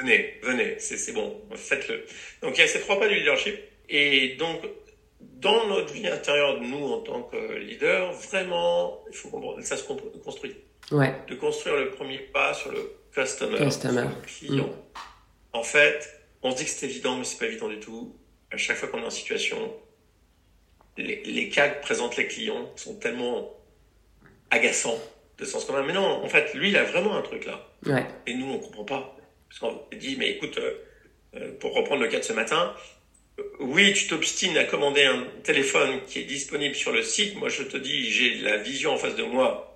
[0.00, 2.04] venez, venez, c'est bon, faites-le.
[2.40, 3.56] Donc il y a ces trois pas du leadership.
[3.90, 4.62] Et donc,
[5.20, 9.84] dans notre vie intérieure, nous, en tant que leader, vraiment, il faut comprendre, ça se
[9.84, 10.56] construit.
[10.90, 11.14] Ouais.
[11.28, 14.02] De construire le premier pas sur le customer, customer.
[14.02, 14.66] Sur le client.
[14.66, 15.13] Mm.
[15.54, 18.14] En fait, on se dit que c'est évident, mais c'est pas évident du tout.
[18.50, 19.74] À chaque fois qu'on est en situation,
[20.98, 23.56] les, les cas que présentent les clients sont tellement
[24.50, 25.00] agaçants
[25.38, 25.82] de sens commun.
[25.82, 27.66] Mais non, en fait, lui, il a vraiment un truc là.
[27.86, 28.04] Ouais.
[28.26, 29.16] Et nous, on comprend pas.
[29.48, 30.74] Parce qu'on dit, mais écoute, euh,
[31.36, 32.74] euh, pour reprendre le cas de ce matin,
[33.38, 37.36] euh, oui, tu t'obstines à commander un téléphone qui est disponible sur le site.
[37.36, 39.70] Moi, je te dis, j'ai la vision en face de moi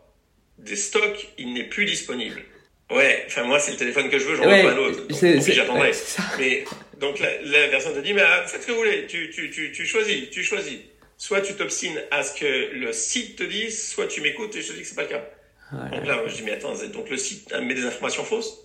[0.59, 2.43] des stocks, il n'est plus disponible.
[2.91, 5.07] Ouais, enfin moi c'est le téléphone que je veux, j'en Ouais, veux pas un autre.
[5.07, 5.91] Donc, c'est- tant pis, c'est- j'attendrai.
[5.91, 5.97] ouais.
[6.39, 6.65] Mais
[6.99, 9.51] donc la, la personne te dit mais ah, faites ce que vous voulez, tu, tu,
[9.51, 10.79] tu, tu choisis, tu choisis.
[11.19, 14.69] Soit tu t'obstines à ce que le site te dise, soit tu m'écoutes et je
[14.69, 15.25] te dis que c'est pas le cas.
[15.73, 15.91] Voilà.
[15.99, 18.59] Donc là, je dis mais attends, donc le site met des informations fausses?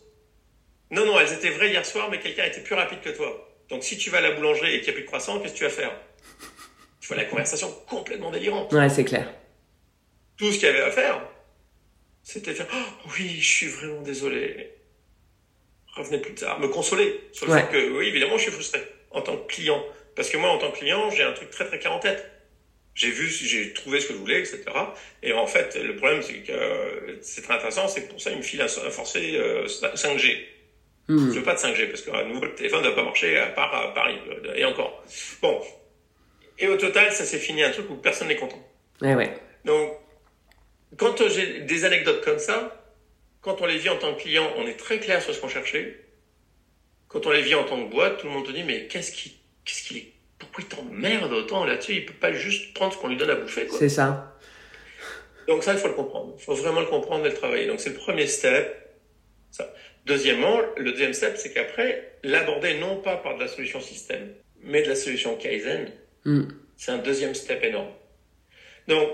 [0.91, 3.49] Non, non, elles étaient vraies hier soir, mais quelqu'un était plus rapide que toi.
[3.69, 5.53] Donc si tu vas à la boulangerie et qu'il n'y a plus de croissant, qu'est-ce
[5.53, 5.91] que tu vas faire?
[7.01, 8.71] Tu vois la conversation complètement délirante.
[8.71, 9.28] Ouais, c'est clair.
[10.38, 11.21] Tout ce qu'il y avait à faire,
[12.24, 14.71] c'était faire Oh, oui, je suis vraiment désolé.
[15.95, 16.59] Revenez plus tard.
[16.59, 17.61] Me consoler sur le Ouais.
[17.61, 19.84] fait que, oui, évidemment, je suis frustré en tant que client.
[20.15, 22.30] Parce que moi, en tant que client, j'ai un truc très très clair en tête.
[22.95, 24.61] J'ai vu, j'ai trouvé ce que je voulais, etc.
[25.24, 28.30] Et en fait, le problème, c'est que euh, c'est très intéressant, c'est que pour ça,
[28.32, 30.45] il me file un, un forcé euh, 5G.
[31.07, 31.32] Hmm.
[31.32, 33.47] Je veux pas de 5G parce qu'à nouveau, le téléphone ne va pas marcher à
[33.47, 34.19] part à Paris.
[34.30, 35.03] euh, Et encore.
[35.41, 35.59] Bon.
[36.59, 38.61] Et au total, ça s'est fini un truc où personne n'est content.
[39.01, 39.34] Ouais, ouais.
[39.65, 39.91] Donc,
[40.97, 42.85] quand j'ai des anecdotes comme ça,
[43.41, 45.49] quand on les vit en tant que client, on est très clair sur ce qu'on
[45.49, 45.99] cherchait.
[47.07, 49.11] Quand on les vit en tant que boîte, tout le monde te dit, mais qu'est-ce
[49.11, 49.35] qui,
[49.65, 51.93] qu'est-ce qu'il est, pourquoi il t'emmerde autant là-dessus?
[51.93, 53.77] Il peut pas juste prendre ce qu'on lui donne à bouffer, quoi.
[53.77, 54.35] C'est ça.
[55.47, 56.35] Donc ça, il faut le comprendre.
[56.37, 57.67] Il faut vraiment le comprendre et le travailler.
[57.67, 58.91] Donc c'est le premier step.
[59.51, 59.71] Ça.
[60.05, 64.81] Deuxièmement, le deuxième step, c'est qu'après, l'aborder non pas par de la solution système, mais
[64.81, 65.91] de la solution Kaizen,
[66.25, 66.43] Hmm.
[66.77, 67.91] c'est un deuxième step énorme.
[68.87, 69.09] Donc,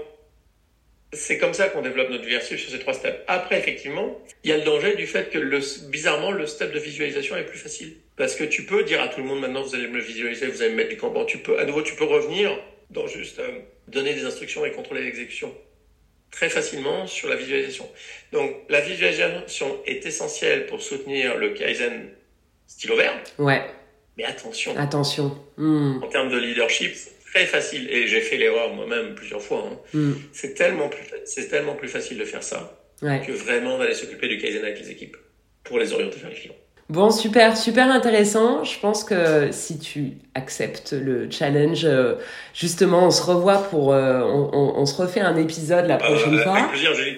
[1.11, 3.17] c'est comme ça qu'on développe notre versus sur ces trois steps.
[3.27, 6.79] Après, effectivement, il y a le danger du fait que, le, bizarrement, le step de
[6.79, 7.95] visualisation est plus facile.
[8.15, 10.47] Parce que tu peux dire à tout le monde, maintenant, vous allez me le visualiser,
[10.47, 11.25] vous allez me mettre du Kanban.
[11.25, 12.51] Tu peux, à nouveau, tu peux revenir
[12.91, 15.53] dans juste euh, donner des instructions et contrôler l'exécution
[16.31, 17.89] très facilement sur la visualisation.
[18.31, 22.09] Donc, la visualisation est essentielle pour soutenir le Kaizen
[22.67, 23.13] stylo vert.
[23.39, 23.63] Ouais.
[24.17, 25.37] Mais attention, Attention.
[25.57, 26.03] Hmm.
[26.03, 26.93] en termes de leadership,
[27.31, 27.89] très facile.
[27.91, 29.63] Et j'ai fait l'erreur moi-même plusieurs fois.
[29.71, 29.77] hein.
[29.93, 30.13] Hmm.
[30.33, 33.21] C'est tellement plus, c'est tellement plus facile de faire ça Ouais.
[33.25, 35.15] que vraiment d'aller s'occuper du Kaizen avec les équipes
[35.63, 36.55] pour les orienter vers les clients.
[36.89, 38.63] Bon, super, super intéressant.
[38.63, 42.15] Je pense que si tu acceptes le challenge, euh,
[42.53, 46.33] justement, on se revoit pour, euh, on, on- on se refait un épisode la prochaine
[46.33, 46.57] Euh, fois.
[46.57, 47.17] Avec plaisir, Julie.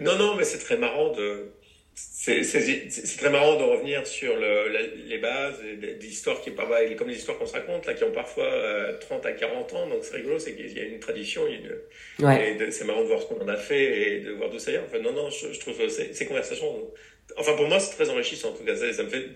[0.00, 1.50] Non, non, mais c'est très marrant de,
[1.96, 6.52] c'est, c'est, c'est très marrant de revenir sur le, la- les bases des, histoires qui,
[6.96, 9.88] comme les histoires qu'on se raconte, là, qui ont parfois euh, 30 à 40 ans.
[9.88, 11.70] Donc c'est rigolo, c'est qu'il y a une tradition, une,
[12.18, 12.56] Ouais.
[12.70, 14.82] C'est marrant de voir ce qu'on en a fait et de voir d'où ça vient.
[14.84, 16.92] Enfin, non, non, je, je trouve ces conversations,
[17.38, 18.74] enfin, pour moi, c'est très enrichissant, en tout cas.
[18.76, 19.26] Ça, ça me fait,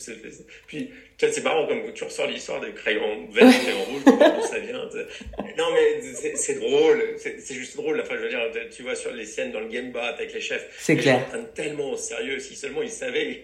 [0.66, 4.59] puis, c'est marrant comme tu ressors l'histoire des crayons verts, des crayons rouges, d'où ça
[4.59, 4.88] vient.
[4.90, 6.01] c'est- Non, mais
[6.34, 7.03] c'est, drôle.
[7.18, 8.01] C'est, juste drôle.
[8.01, 8.40] Enfin, je veux dire,
[8.74, 10.68] tu vois, sur les scènes dans le game bat avec les chefs.
[10.78, 11.26] C'est clair.
[11.26, 12.38] prennent tellement au sérieux.
[12.38, 13.42] Si seulement ils savaient.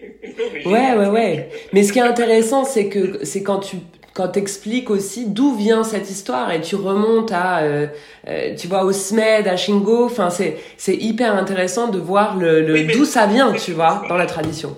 [0.65, 1.49] Ouais, ouais, ouais.
[1.73, 3.77] Mais ce qui est intéressant, c'est que c'est quand tu
[4.17, 7.85] quand t'expliques aussi d'où vient cette histoire et tu remontes à, euh,
[8.27, 10.05] euh, tu vois, au SMED, à Shingo.
[10.05, 14.03] Enfin, c'est c'est hyper intéressant de voir le, le Oui, d'où ça vient, tu vois,
[14.09, 14.75] dans la tradition.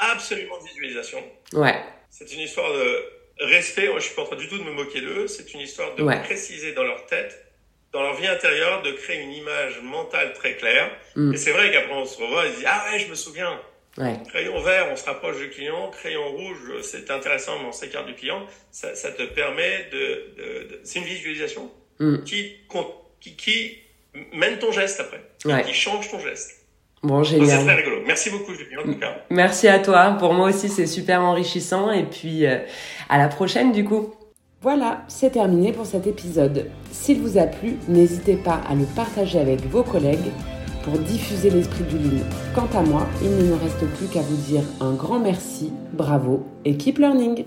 [0.00, 1.18] Absolument de visualisation.
[1.52, 1.76] Ouais,
[2.10, 3.88] C'est une histoire de respect.
[3.88, 5.28] Moi, je suis pas en train du tout de me moquer d'eux.
[5.28, 6.20] C'est une histoire de Ouais.
[6.24, 7.32] préciser dans leur tête,
[7.92, 10.90] dans leur vie intérieure, de créer une image mentale très claire.
[11.14, 11.32] Mm.
[11.32, 13.56] Et c'est vrai qu'après, on se revoit et se dit, ah ouais, je me souviens.
[13.98, 15.90] Ouais, Crayon vert, on se rapproche du client.
[15.90, 18.42] Crayon rouge, c'est intéressant, mais on s'écarte du client.
[18.70, 19.98] Ça, ça te permet de,
[20.36, 22.24] de- de- c'est une visualisation Mm.
[22.24, 23.78] qui, compte- qui, qui
[24.34, 25.22] mène ton geste après.
[25.46, 25.62] Ouais.
[25.62, 26.52] Qui change ton geste.
[27.02, 27.76] bon, Donc, C'est très génial.
[27.76, 28.02] rigolo.
[28.06, 29.16] Merci beaucoup, Julien, en tout cas.
[29.30, 30.16] Merci à toi.
[30.18, 31.90] Pour moi aussi, c'est super enrichissant.
[31.92, 32.58] Et puis, euh,
[33.08, 34.14] à la prochaine, du coup.
[34.62, 36.70] Voilà, c'est terminé pour cet épisode.
[36.90, 40.32] S'il vous a plu, n'hésitez pas à le partager avec vos collègues
[40.86, 42.24] pour diffuser l'esprit du Lean.
[42.54, 46.46] Quant à moi, il ne me reste plus qu'à vous dire un grand merci, bravo
[46.64, 47.44] et keep learning